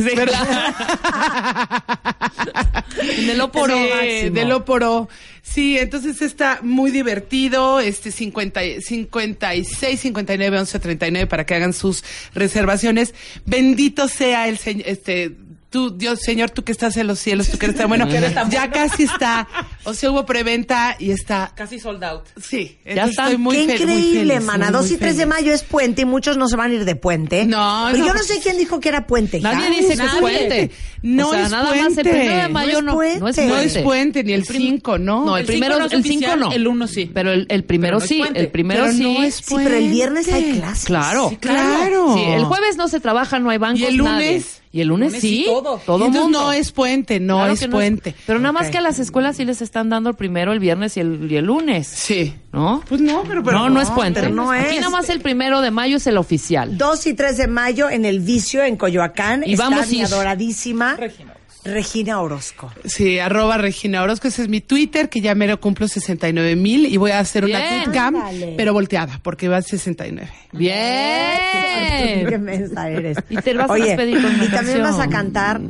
En 3.18 3.30
el 3.30 3.42
Oporo. 3.42 3.74
Sí, 3.76 3.90
máximo. 3.96 4.36
del 4.36 4.52
Oporo. 4.52 5.10
Sí, 5.42 5.78
entonces 5.78 6.22
está 6.22 6.60
muy 6.62 6.92
divertido. 6.92 7.80
Este 7.80 8.12
50, 8.12 8.66
y- 8.66 8.82
56, 8.82 10.00
59, 10.00 10.60
11, 10.60 10.80
39 10.80 11.28
para 11.28 11.46
que 11.46 11.56
hagan 11.56 11.72
sus 11.74 12.04
reservaciones. 12.34 13.16
Bendito 13.46 14.08
sea 14.10 14.48
el 14.50 14.58
Señor, 14.58 14.88
este. 14.88 15.32
Tú, 15.72 15.90
Dios, 15.98 16.20
Señor, 16.22 16.50
tú 16.52 16.64
que 16.66 16.74
estás 16.74 16.98
en 16.98 17.08
los 17.08 17.18
cielos, 17.18 17.48
tú 17.48 17.58
que 17.58 17.66
eres 17.68 17.78
tan 17.78 17.88
bueno, 17.88 18.06
ya 18.50 18.70
casi 18.70 19.04
está, 19.04 19.48
o 19.86 19.94
sea, 19.94 20.12
hubo 20.12 20.26
preventa 20.26 20.98
y 21.00 21.12
está, 21.12 21.54
Casi 21.56 21.80
sold 21.80 22.04
out. 22.04 22.24
sí, 22.42 22.78
Ya 22.84 22.92
entonces 22.92 23.12
está. 23.12 23.24
estoy 23.24 23.38
muy 23.38 23.56
Qué 23.56 23.64
increíble, 23.76 24.40
mana. 24.42 24.66
muy, 24.66 24.74
2 24.74 24.88
y 24.88 24.90
muy 24.92 25.00
3 25.00 25.18
de 25.18 25.26
mayo 25.28 25.54
es 25.54 25.64
puente 25.64 26.02
y 26.02 26.06
muchos 26.06 26.36
no 26.36 26.50
se 26.50 26.58
van 26.58 26.72
a 26.72 26.74
ir 26.74 26.84
de 26.84 26.96
puente. 26.98 27.46
No, 27.46 27.86
Pero 27.90 28.00
no. 28.00 28.08
yo 28.08 28.14
no 28.14 28.20
sé 28.22 28.42
quién 28.44 28.58
dijo 28.58 28.82
que 28.82 28.90
era 28.90 29.08
puente. 29.08 29.40
Nadie 29.40 29.70
dice 29.82 29.96
que 29.96 30.04
es 30.04 30.12
puente. 30.20 30.72
No 31.04 31.30
o 31.30 31.32
sea, 31.32 31.44
es 31.46 31.52
nada 31.52 31.64
más 31.74 31.78
el 31.78 31.84
puente. 31.94 32.04
primero 32.04 32.36
de 32.42 32.48
mayo 32.50 32.82
No 32.82 32.94
no, 32.96 33.02
es 33.04 33.20
no 33.22 33.28
es 33.30 33.36
puente. 33.38 33.48
No 33.48 33.54
puente. 33.56 33.80
es 33.80 33.84
puente, 33.86 34.24
ni 34.26 34.34
el 34.34 34.46
5, 34.46 34.98
¿no? 34.98 35.24
No, 35.26 35.38
el, 35.38 35.42
El 35.42 35.48
primero, 35.48 35.80
no 35.80 35.86
es 35.86 35.94
el 35.94 36.04
5 36.04 36.16
oficial, 36.18 36.40
no. 36.42 36.52
el 36.52 36.68
uno 36.68 36.86
sí. 36.88 37.10
Pero 37.14 37.32
el, 37.32 37.46
el 37.50 37.64
primero 37.64 37.98
Pero 37.98 38.00
no 38.00 38.04
es 38.04 38.10
sí, 38.10 38.18
puente. 38.20 38.40
el 38.42 38.50
primero 38.50 38.82
Pero 38.84 38.94
sí. 38.94 39.04
no 39.04 39.24
es 39.24 39.36
Sí, 39.36 39.56
pero 39.56 39.76
el 39.76 39.90
viernes 39.90 40.28
hay 40.28 40.42
puente. 40.42 40.60
clases. 40.60 40.86
Claro. 40.86 41.30
Sí, 41.30 41.38
claro. 41.38 42.14
Sí, 42.18 42.24
el 42.26 42.44
jueves 42.44 42.76
no 42.76 42.90
se 42.90 43.00
trabaja, 43.00 43.40
no 43.40 43.50
hay 43.50 43.58
bancos, 43.58 43.80
¿Y 43.80 43.86
el 43.86 43.98
nadie. 43.98 44.28
lunes? 44.34 44.61
Y 44.74 44.80
el 44.80 44.88
lunes, 44.88 45.10
Lunes 45.10 45.22
sí, 45.22 45.44
todo. 45.46 45.82
todo 45.86 46.06
entonces 46.06 46.22
mundo. 46.24 46.42
no 46.44 46.52
es 46.54 46.72
puente, 46.72 47.20
no 47.20 47.36
Claro 47.40 47.54
es 47.54 47.68
puente. 47.68 48.16
pero 48.26 48.40
nada 48.40 48.54
más 48.54 48.70
que 48.70 48.78
a 48.78 48.82
las 48.82 49.00
escuelas 49.00 49.36
sí 49.36 49.44
les 49.44 49.62
están 49.62 49.90
dando 49.90 50.10
el 50.10 50.16
primero, 50.16 50.54
el 50.54 50.60
viernes 50.60 50.96
y 50.96 51.02
el, 51.02 51.30
y 51.30 51.36
el 51.36 51.46
lunes. 51.46 51.88
Sí. 51.88 52.34
¿No? 52.54 52.82
Pues 52.88 53.02
no, 53.02 53.24
pero, 53.28 53.44
pero 53.44 53.58
no, 53.60 53.70
no, 53.70 53.82
es 53.82 53.90
puente. 53.90 54.22
pero 54.22 54.34
no 54.34 54.52
Aquí 54.52 54.76
es. 54.76 54.82
nada 54.82 54.90
más 54.90 55.10
el 55.10 55.20
primero 55.20 55.60
de 55.62 55.72
mayo 55.72 55.98
es 55.98 56.08
el 56.08 56.18
oficial. 56.18 56.78
2 56.78 57.08
y 57.08 57.14
3 57.14 57.38
de 57.38 57.48
mayo 57.48 57.90
en 57.90 58.06
el 58.06 58.22
Vicio, 58.22 58.64
en 58.64 58.78
Coyoacán. 58.78 59.44
Y 59.46 59.54
está 59.54 59.66
vamos 59.70 59.88
a 59.88 59.90
mi 59.90 59.98
ir. 60.00 60.06
adoradísima 60.06 60.96
Regina. 60.96 61.34
Regina 61.64 62.22
Orozco. 62.22 62.72
Sí, 62.86 63.20
arroba 63.20 63.58
Regina 63.58 64.02
Orozco, 64.02 64.28
ese 64.28 64.42
es 64.44 64.48
mi 64.50 64.62
Twitter, 64.62 65.10
que 65.10 65.22
ya 65.22 65.36
mero 65.36 65.60
cumplo 65.60 65.88
69 65.88 66.56
mil 66.56 66.86
y 66.88 66.98
voy 66.98 67.12
a 67.12 67.20
hacer 67.20 67.46
una 67.46 67.60
Ándale. 67.84 68.56
pero 68.58 68.74
volteada, 68.74 69.20
porque 69.22 69.48
va 69.48 69.58
a 69.58 69.62
69. 69.62 70.28
Qué 70.52 70.58
Bien. 70.58 72.44
mensa 72.44 72.90
eres. 72.90 73.18
Y 73.30 73.38
te 73.38 73.54
vas 73.54 73.70
a 73.70 73.76
despedir 73.76 74.22
con 74.22 74.26
una 74.34 74.46
y 74.46 74.48
también 74.48 74.78
canción. 74.78 74.82
vas 74.82 75.00
a 75.00 75.10
cantar. 75.10 75.62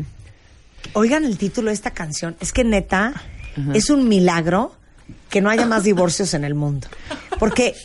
Oigan 0.94 1.26
el 1.26 1.38
título 1.38 1.68
de 1.68 1.74
esta 1.74 1.92
canción. 1.92 2.36
Es 2.40 2.52
que 2.54 2.64
neta, 2.64 3.14
es 3.74 3.90
un 3.90 4.08
milagro 4.08 4.76
que 5.30 5.42
no 5.42 5.50
haya 5.50 5.66
más 5.66 5.84
divorcios 5.84 6.34
en 6.34 6.44
el 6.46 6.56
mundo. 6.56 6.88
Porque, 7.40 7.76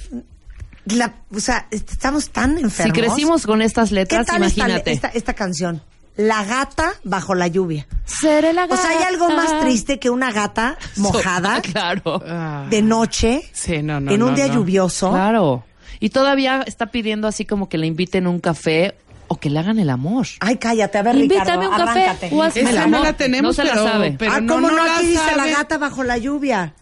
la, 0.87 1.14
o 1.35 1.40
sea, 1.40 1.66
estamos 1.71 2.31
tan 2.31 2.57
Si 2.57 2.62
enfermos. 2.62 2.97
crecimos 2.99 3.47
con 3.47 3.62
estas 3.62 3.88
¿Qué 3.90 3.95
letras, 3.97 4.21
esta, 4.23 4.37
imagínate. 4.37 4.92
esta, 4.92 5.09
esta 5.09 5.35
canción? 5.35 5.83
La 6.16 6.44
gata 6.44 6.92
bajo 7.05 7.35
la 7.35 7.46
lluvia. 7.46 7.87
Seré 8.07 8.52
la 8.55 8.64
O 8.64 8.76
sea, 8.76 8.90
hay 8.90 9.05
algo 9.05 9.29
más 9.29 9.50
gata. 9.52 9.61
triste 9.61 9.98
que 9.98 10.09
una 10.11 10.33
gata 10.33 10.79
mojada 10.96 11.61
claro. 11.61 12.22
Ah. 12.26 12.66
de 12.70 12.81
noche 12.83 13.42
Sí, 13.52 13.83
no, 13.83 14.00
no. 14.00 14.11
en 14.11 14.22
un 14.22 14.31
no, 14.31 14.35
día 14.37 14.46
no. 14.48 14.55
lluvioso. 14.55 15.11
Claro. 15.11 15.64
Y 16.00 16.11
todavía 16.11 16.62
está 16.66 16.87
pidiendo 16.87 17.29
así 17.29 17.44
como 17.44 17.68
que 17.68 17.79
le 17.79 17.87
inviten 17.87 18.26
un 18.26 18.38
café 18.40 18.94
o 19.29 19.37
que 19.40 19.50
le 19.50 19.59
hagan 19.59 19.79
el 19.79 19.90
amor. 19.90 20.26
Ay, 20.40 20.57
cállate, 20.57 20.98
a 20.98 21.02
ver, 21.02 21.16
Invítame 21.16 21.66
Ricardo, 21.66 21.70
un 21.70 21.76
café. 21.87 22.00
arráncate. 22.05 22.31
o 22.33 22.42
hazme 22.42 22.61
el 22.62 22.68
Esa 22.68 22.87
no 22.87 22.96
amor. 22.96 23.00
la 23.09 23.12
tenemos, 23.14 23.42
no 23.59 23.64
se 23.64 23.68
pero, 23.70 23.85
la 23.85 23.92
sabe. 23.92 24.16
pero 24.18 24.33
ah, 24.33 24.40
no, 24.40 24.55
¿cómo 24.55 24.70
no? 24.70 24.76
no 24.76 24.85
la 24.87 24.96
Aquí 24.98 25.07
dice 25.07 25.18
sabe. 25.22 25.37
la 25.37 25.46
gata 25.48 25.79
bajo 25.79 26.02
la 26.05 26.16
lluvia. 26.16 26.74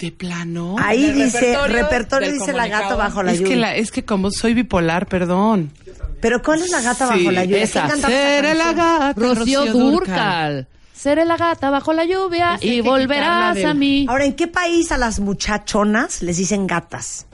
De 0.00 0.10
plano. 0.12 0.76
Ahí 0.78 1.12
dice, 1.12 1.38
repertorio 1.40 1.66
repertorio 1.82 2.32
dice 2.32 2.52
la 2.54 2.66
gata 2.68 2.94
bajo 2.96 3.22
la 3.22 3.32
es 3.32 3.38
que 3.40 3.44
lluvia. 3.44 3.56
la, 3.58 3.74
es 3.76 3.90
que 3.92 4.04
como 4.04 4.30
soy 4.30 4.54
bipolar, 4.54 5.06
perdón. 5.06 5.70
Pero 6.22 6.40
¿cuál 6.42 6.62
es 6.62 6.70
la 6.70 6.80
gata 6.80 7.06
Sí, 7.12 7.18
bajo 7.24 7.30
la 7.32 7.44
lluvia? 7.44 7.62
esa. 7.62 7.80
¿Quién 7.82 7.92
canta 8.00 8.08
esta 8.08 8.18
Seré 8.30 8.54
la 8.54 8.64
canción? 8.64 8.76
gata. 8.98 9.20
Rocío 9.20 9.66
Durcal. 9.66 10.68
Seré 10.94 11.24
la 11.24 11.36
gata 11.36 11.70
bajo 11.70 11.92
la 11.92 12.04
lluvia 12.04 12.54
Esa 12.54 12.62
hay 12.64 12.70
y 12.70 12.82
que 12.82 12.88
volverás 12.88 13.54
quitarla 13.56 13.70
a 13.70 13.74
mí. 13.74 14.06
Ahora, 14.08 14.24
¿en 14.24 14.34
qué 14.34 14.46
país 14.48 14.90
a 14.92 14.96
las 14.98 15.20
muchachonas 15.20 16.22
les 16.22 16.36
dicen 16.38 16.66
gatas? 16.66 17.26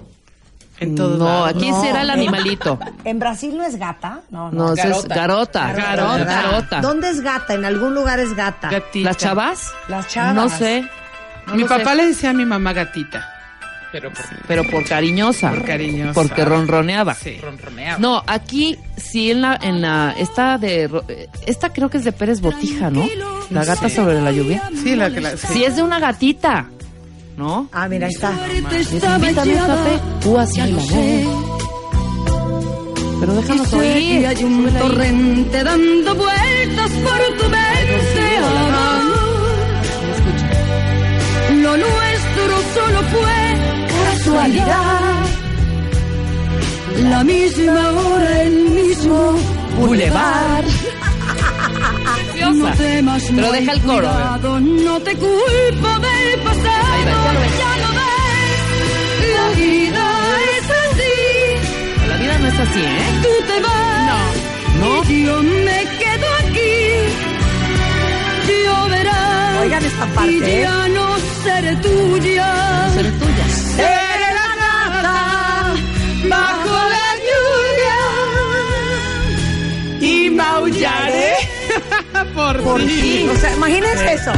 En 0.78 0.94
todos 0.94 1.18
no, 1.18 1.24
lados. 1.24 1.50
aquí 1.50 1.70
No, 1.70 1.82
será 1.82 2.02
el 2.02 2.10
animalito. 2.10 2.78
¿En 3.04 3.18
Brasil 3.18 3.56
no 3.56 3.64
es 3.64 3.76
gata? 3.76 4.20
No, 4.30 4.50
No, 4.50 4.74
esa 4.74 4.82
es 4.88 4.88
Garota. 5.08 5.14
garota. 5.14 5.72
Garota. 5.72 5.96
Garota. 5.96 6.24
garota. 6.42 6.80
¿Dónde 6.80 7.10
es 7.10 7.20
gata? 7.22 7.54
En 7.54 7.64
algún 7.64 7.94
lugar 7.94 8.20
es 8.20 8.34
gata. 8.34 8.70
Gatita. 8.70 9.08
¿Las 9.08 9.16
chavas? 9.16 9.72
Las 9.88 10.06
chavas. 10.08 10.34
No 10.34 10.48
sé. 10.48 10.84
No 11.46 11.54
Mi 11.54 11.64
papá 11.64 11.90
sé. 11.90 11.96
le 11.96 12.06
decía 12.06 12.30
a 12.30 12.32
mi 12.32 12.44
mamá 12.44 12.72
gatita. 12.72 13.32
Pero 13.92 14.12
por 14.12 14.24
Pero 14.48 14.64
por 14.64 14.84
cariñosa. 14.84 15.50
Por 15.50 15.64
cariñosa. 15.64 16.12
Porque 16.12 16.44
ronroneaba. 16.44 17.14
Sí. 17.14 17.38
ronroneaba. 17.40 17.98
No, 17.98 18.22
aquí 18.26 18.76
sí 18.96 19.30
en 19.30 19.40
la 19.42 19.58
en 19.62 19.80
la 19.80 20.14
esta 20.18 20.58
de 20.58 20.90
esta 21.46 21.72
creo 21.72 21.88
que 21.88 21.98
es 21.98 22.04
de 22.04 22.12
Pérez 22.12 22.40
Botija, 22.40 22.90
¿no? 22.90 23.08
La 23.50 23.64
gata 23.64 23.88
Sí. 23.88 23.94
sobre 23.96 24.20
la 24.20 24.32
lluvia. 24.32 24.70
Sí, 24.82 24.96
la 24.96 25.10
que 25.10 25.20
la. 25.20 25.36
Sí 25.36 25.64
es 25.64 25.76
de 25.76 25.82
una 25.82 25.98
gatita. 26.00 26.66
¿no? 27.36 27.68
Ah, 27.70 27.86
mira, 27.86 28.06
ahí 28.06 28.14
está. 28.14 28.32
Tú 30.22 30.38
el 30.38 30.78
amor. 30.78 31.46
Pero 33.20 33.32
déjanos 33.34 33.72
oír. 33.72 34.26
hay 34.26 34.44
un 34.44 34.66
torrente 34.78 35.62
dando 35.64 36.14
vueltas 36.14 36.90
por 36.90 37.36
tu 37.38 37.44
mente, 37.50 38.15
Lo 41.66 41.76
nuestro 41.76 42.52
solo 42.74 43.00
fue 43.12 43.38
casualidad. 44.04 45.24
La 47.10 47.24
misma 47.24 47.90
hora, 47.90 48.42
el 48.42 48.70
mismo 48.70 49.34
bulevar. 49.80 50.64
No 52.54 52.70
temas, 52.74 53.22
Pero 53.28 53.46
no 53.46 53.52
deja 53.52 53.72
el 53.72 53.80
coro, 53.80 54.08
cuidado, 54.08 54.60
no 54.60 55.00
te 55.00 55.12
culpo 55.16 55.88
del 56.06 56.40
pasado. 56.44 57.10
Va, 57.10 57.32
ya 57.60 57.72
lo 57.82 57.90
ves. 57.98 58.58
La 59.34 59.46
vida 59.60 60.04
es 60.54 60.66
así. 60.84 61.16
La 62.08 62.16
vida 62.18 62.38
no 62.38 62.46
es 62.46 62.58
así, 62.60 62.80
¿eh? 62.80 63.10
Tú 63.24 63.32
te 63.48 63.60
vas. 63.62 64.36
No. 64.80 65.12
Y 65.12 65.24
yo 65.26 65.42
me 65.42 65.78
quedo 66.00 66.26
aquí. 66.44 66.76
Lloverá. 68.64 69.58
Oigan 69.62 69.84
esta 69.84 70.06
parte, 70.06 70.58
¿eh? 70.58 70.62
ya 70.62 70.88
no 70.88 71.15
seré 71.46 71.76
tuya. 71.76 72.48
Seré 72.94 73.10
tuya. 73.10 73.46
Seré 73.76 74.28
la 74.38 74.48
gata 74.62 75.74
bajo 76.28 76.74
la 76.94 77.06
lluvia. 77.26 77.98
Y 80.00 80.30
maullaré 80.30 81.32
por, 82.34 82.60
Por 82.62 82.80
ti. 82.82 83.26
O 83.32 83.36
sea, 83.36 83.52
imagínense 83.54 84.12
eso. 84.14 84.32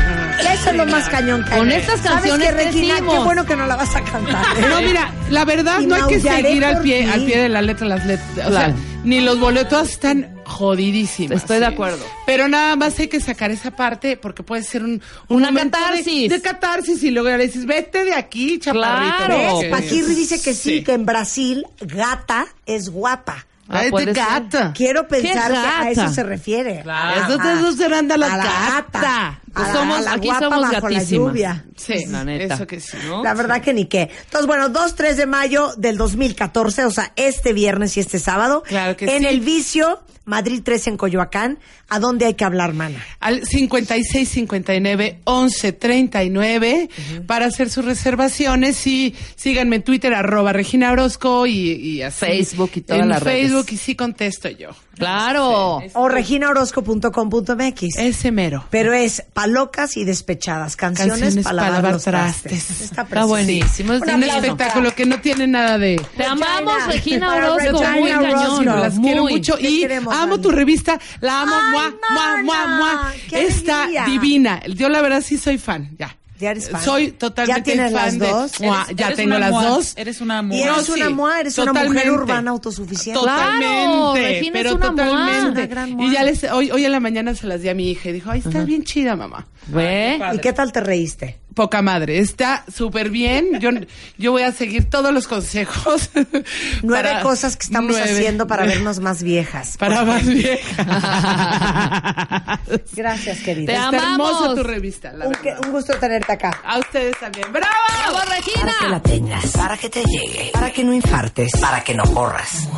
Eso 0.53 0.71
es 0.71 0.77
lo 0.77 0.87
más 0.87 1.09
cañón 1.09 1.44
que 1.44 1.53
hay. 1.55 1.59
Con 1.59 1.71
estas 1.73 2.01
¿Sabes 2.01 2.31
canciones 2.31 2.55
Regina? 2.55 2.94
crecimos. 2.94 3.14
Qué 3.14 3.21
bueno 3.25 3.44
que 3.47 3.57
no 3.57 3.66
la 3.66 3.77
vas 3.77 3.94
a 3.97 4.03
cantar. 4.03 4.44
¿eh? 4.59 4.66
No, 4.71 4.81
mira, 4.83 5.11
la 5.31 5.44
verdad 5.44 5.81
Y 5.81 5.87
no 5.87 5.94
hay 5.97 6.03
que 6.09 6.21
seguir 6.21 6.64
al 6.64 6.81
pie, 6.81 7.03
ti. 7.05 7.09
al 7.11 7.25
pie 7.25 7.38
de 7.38 7.49
la 7.49 7.62
letra 7.62 7.87
las 7.87 8.05
letras. 8.07 8.47
O 8.47 8.51
Claro. 8.51 8.73
sea, 8.73 8.75
ni 9.05 9.21
los 9.21 9.38
boletos 9.40 9.90
están 9.90 10.38
jodidísimas. 10.59 11.38
Estoy 11.42 11.59
de 11.61 11.66
acuerdo. 11.66 12.05
Pero 12.27 12.49
nada 12.49 12.75
más 12.77 12.99
hay 12.99 13.09
que 13.09 13.21
sacar 13.21 13.51
esa 13.51 13.71
parte 13.71 14.16
porque 14.16 14.42
puede 14.42 14.62
ser 14.62 14.83
un, 14.85 15.01
un 15.29 15.37
Una 15.37 15.51
de- 15.51 15.71
catarsis. 15.71 16.29
De, 16.31 16.40
catarsis 16.40 17.03
y 17.05 17.11
luego 17.11 17.29
ya 17.29 17.37
le 17.37 17.47
dices, 17.47 17.64
vete 17.64 18.05
de 18.05 18.14
aquí, 18.14 18.59
chaparrito. 18.59 19.27
Claro. 19.27 19.61
Paquirri 19.71 20.14
dice 20.14 20.40
que 20.42 20.55
sí, 20.55 20.79
Sí. 20.79 20.85
que 20.85 20.92
en 20.92 21.07
Brasil 21.07 21.64
gata 21.81 22.47
es 22.66 22.90
guapa. 22.90 23.47
Ah, 23.68 23.83
puede 23.90 24.07
de 24.07 24.14
ser. 24.14 24.24
gata. 24.24 24.72
Quiero 24.74 25.07
pensar 25.09 25.50
que 25.52 25.57
a 25.59 25.62
gata? 25.62 25.90
eso 25.90 26.09
se 26.09 26.22
refiere. 26.22 26.81
Claro. 26.83 27.20
A- 27.22 27.26
Eso 27.28 27.38
te- 27.38 27.48
a- 27.48 27.52
eso 27.61 27.72
serán 27.72 28.09
de 28.09 28.16
la 28.18 28.33
a 28.33 28.37
gata. 28.37 29.40
A 29.54 29.62
la, 29.62 29.72
Somos- 29.72 29.98
a 29.98 30.00
la 30.02 30.12
aquí 30.12 30.28
guapa 30.28 30.40
somos 30.57 30.70
bajo 30.72 30.88
la 30.88 31.02
lluvia. 31.02 31.64
Sí, 31.76 32.07
La 32.07 32.24
neta. 32.24 32.54
eso 32.54 32.66
que 32.66 32.81
sí. 32.81 32.96
¿no? 33.07 33.22
La 33.24 33.35
verdad 33.35 33.61
que 33.61 33.72
ni 33.74 33.87
qué. 33.87 34.09
Entonces, 34.24 34.46
bueno, 34.46 34.68
2, 34.68 34.94
3 34.94 35.16
de 35.16 35.26
mayo 35.26 35.72
del 35.76 35.96
2014, 35.96 36.85
o 36.85 36.90
sea, 36.90 37.12
este 37.16 37.52
viernes 37.52 37.96
y 37.96 38.00
este 38.00 38.18
sábado. 38.18 38.62
Claro 38.66 38.96
que 38.96 39.07
en 39.07 39.22
sí. 39.22 39.26
el 39.26 39.40
vicio, 39.40 40.00
Madrid 40.24 40.61
3 40.64 40.87
en 40.88 40.96
Coyoacán. 40.96 41.59
¿A 41.88 41.98
dónde 41.98 42.26
hay 42.26 42.35
que 42.35 42.44
hablar, 42.44 42.74
mana? 42.74 43.02
Al 43.18 43.46
56 43.46 44.28
59 44.28 45.20
11 45.24 45.72
39 45.72 46.90
para 47.26 47.46
hacer 47.46 47.70
sus 47.70 47.85
reservaciones 47.87 48.87
y 48.87 49.14
síganme 49.37 49.76
en 49.76 49.83
Twitter 49.83 50.12
arroba 50.14 50.52
Regina 50.52 50.92
Orozco 50.92 51.46
y, 51.46 51.72
y 51.72 52.02
así. 52.02 52.26
Facebook 52.26 52.70
y 52.74 52.81
todas 52.83 53.02
en 53.02 53.09
las 53.09 53.22
redes. 53.22 53.38
Facebook 53.59 53.73
y 53.75 53.77
sí 53.77 53.94
contesto 53.94 54.49
yo. 54.49 54.71
Claro. 54.97 55.81
O 55.94 56.09
reginaorozco.com.mx. 56.09 57.97
Ese 57.99 58.33
mero. 58.33 58.64
Pero 58.71 58.92
es 58.92 59.23
palocas 59.33 59.97
y 59.97 60.05
despechadas, 60.05 60.77
canciones, 60.77 61.21
Canciones 61.21 61.44
para 61.44 61.57
lavar, 61.57 61.71
para 61.71 61.77
lavar 61.83 61.92
los 61.94 62.05
trastes. 62.05 62.64
trastes. 62.66 62.81
Está, 62.99 63.25
buenísimo. 63.25 63.92
Es 63.94 64.03
Un 64.03 64.11
Un 64.14 64.23
espectáculo 64.25 64.94
que 64.94 65.07
no 65.07 65.21
tiene 65.21 65.47
nada 65.47 65.79
de... 65.79 66.01
Te 66.16 66.25
amamos, 66.25 66.87
Regina. 66.87 67.35
Orozco. 67.35 67.59
Regina 67.81 67.90
Muy 67.92 68.11
Orozco. 68.12 68.57
cañón. 68.64 68.81
las 68.81 68.94
muy. 68.94 69.07
quiero 69.09 69.23
mucho 69.27 69.57
y 69.61 69.81
queremos, 69.81 70.14
amo 70.14 70.31
Dani. 70.37 70.42
tu 70.42 70.51
revista, 70.51 70.99
la 71.21 71.42
amo, 71.42 71.55
Ay, 71.55 71.73
mua, 72.12 72.42
mua, 72.42 72.66
mua, 72.77 73.12
Está 73.33 73.83
alegría. 73.85 74.05
divina. 74.07 74.62
Yo 74.66 74.88
la 74.88 75.01
verdad 75.03 75.23
sí 75.25 75.38
soy 75.38 75.59
fan, 75.59 75.90
ya. 75.99 76.16
¿Ya 76.38 76.51
eres 76.53 76.70
fan? 76.70 76.83
Soy 76.85 77.12
totalmente 77.12 77.59
¿Ya 77.61 77.64
tienes 77.64 77.92
fan 77.92 78.05
las 78.05 78.18
de 78.18 78.29
dos? 78.31 78.61
Mua, 78.61 78.83
Eres- 78.85 78.96
ya 78.96 79.07
eres 79.07 79.16
tengo 79.16 79.38
las 79.38 79.51
mua. 79.51 79.64
dos. 79.64 79.92
Eres 79.96 80.20
una 80.20 80.38
Y 80.38 80.42
mua. 80.44 80.57
eres 80.57 80.88
No, 80.88 80.94
una 80.94 81.07
sí, 81.07 81.14
mua, 81.14 81.40
eres 81.40 81.59
una 81.59 81.72
mujer 81.72 82.11
urbana 82.12 82.51
autosuficiente. 82.53 83.18
Totalmente, 83.20 83.66
Claro, 83.74 84.53
pero 84.53 84.68
es 84.68 84.74
una 84.77 84.92
mua. 84.92 85.05
totalmente. 85.05 85.51
Una 85.51 85.66
gran. 85.66 86.01
Y 86.01 86.12
ya 86.12 86.22
les, 86.22 86.44
hoy, 86.44 86.70
hoy 86.70 86.85
en 86.85 86.92
la 86.92 87.01
mañana 87.01 87.35
se 87.35 87.46
las 87.46 87.62
di 87.62 87.68
a 87.68 87.74
mi 87.74 87.90
hija 87.90 88.11
y 88.11 88.12
dijo, 88.12 88.31
ay, 88.31 88.42
está 88.44 88.62
bien 88.64 88.85
chida, 88.85 89.16
mamá. 89.16 89.46
¿Ve? 89.66 90.20
¿Y 90.35 90.38
qué 90.38 90.53
tal 90.53 90.70
te 90.72 90.81
reíste? 90.81 91.40
Poca 91.55 91.83
madre, 91.83 92.18
está 92.20 92.64
súper 92.72 93.11
bien. 93.11 93.59
Yo, 93.59 93.70
yo 94.16 94.31
voy 94.31 94.42
a 94.42 94.53
seguir 94.53 94.88
todos 94.88 95.12
los 95.12 95.27
consejos. 95.27 96.11
Nueve 96.85 97.09
para- 97.09 97.22
cosas 97.22 97.57
que 97.57 97.64
estamos 97.64 97.90
nueve. 97.98 98.12
haciendo 98.12 98.46
para 98.46 98.64
vernos 98.64 99.01
más 99.01 99.24
viejas. 99.24 99.77
Para 99.77 100.05
más 100.05 100.24
viejas. 100.24 100.87
Gracias, 102.92 103.38
querida. 103.40 103.66
Te 103.66 103.72
Está 103.74 103.88
amamos. 103.88 104.31
hermosa 104.31 104.54
tu 104.54 104.62
revista, 104.62 105.12
la 105.12 105.26
Un, 105.26 105.33
verdad. 105.33 105.59
que- 105.61 105.66
un 105.66 105.72
gusto 105.72 105.92
tenerte 105.98 106.33
acá. 106.33 106.61
A 106.64 106.78
ustedes 106.78 107.16
también. 107.18 107.52
¡Bravo! 107.52 107.66
¡Bravo, 108.02 108.18
Para 108.26 108.40
que 108.40 108.50
la 108.61 108.66
Regina! 108.72 109.00
tengas, 109.02 109.46
para 109.52 109.76
que 109.76 109.88
te 109.90 110.02
llegue, 110.04 110.50
para 110.52 110.70
que 110.70 110.85
no 110.85 110.92
infartes, 110.92 111.52
para 111.61 111.83
que 111.83 111.94
no 111.94 112.04
corras. 112.14 112.68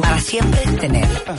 Para 0.00 0.20
siempre 0.20 0.60
tener 0.80 1.06
paz, 1.24 1.36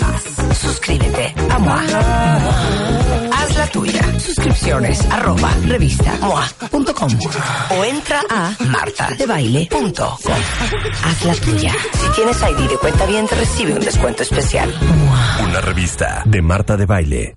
paz. 0.00 0.58
Suscríbete 0.58 1.34
a. 1.50 3.07
Haz 3.48 3.56
la 3.56 3.66
tuya. 3.68 4.20
Suscripciones 4.20 5.00
arroba 5.10 5.50
revista 5.64 6.14
MOA.com 6.20 7.08
o 7.78 7.84
entra 7.84 8.20
a 8.28 8.54
martadebaile.com. 8.60 10.18
Haz 11.04 11.24
la 11.24 11.34
tuya. 11.34 11.72
Si 11.92 12.10
tienes 12.14 12.42
ID 12.42 12.68
de 12.68 12.76
cuenta 12.76 13.06
bien, 13.06 13.26
te 13.26 13.36
recibe 13.36 13.72
un 13.72 13.80
descuento 13.80 14.22
especial. 14.22 14.70
Una 15.42 15.62
revista 15.62 16.24
de 16.26 16.42
Marta 16.42 16.76
de 16.76 16.84
Baile. 16.84 17.36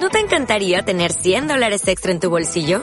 ¿No 0.00 0.08
te 0.08 0.20
encantaría 0.20 0.82
tener 0.82 1.12
100 1.12 1.48
dólares 1.48 1.86
extra 1.86 2.10
en 2.12 2.20
tu 2.20 2.30
bolsillo? 2.30 2.82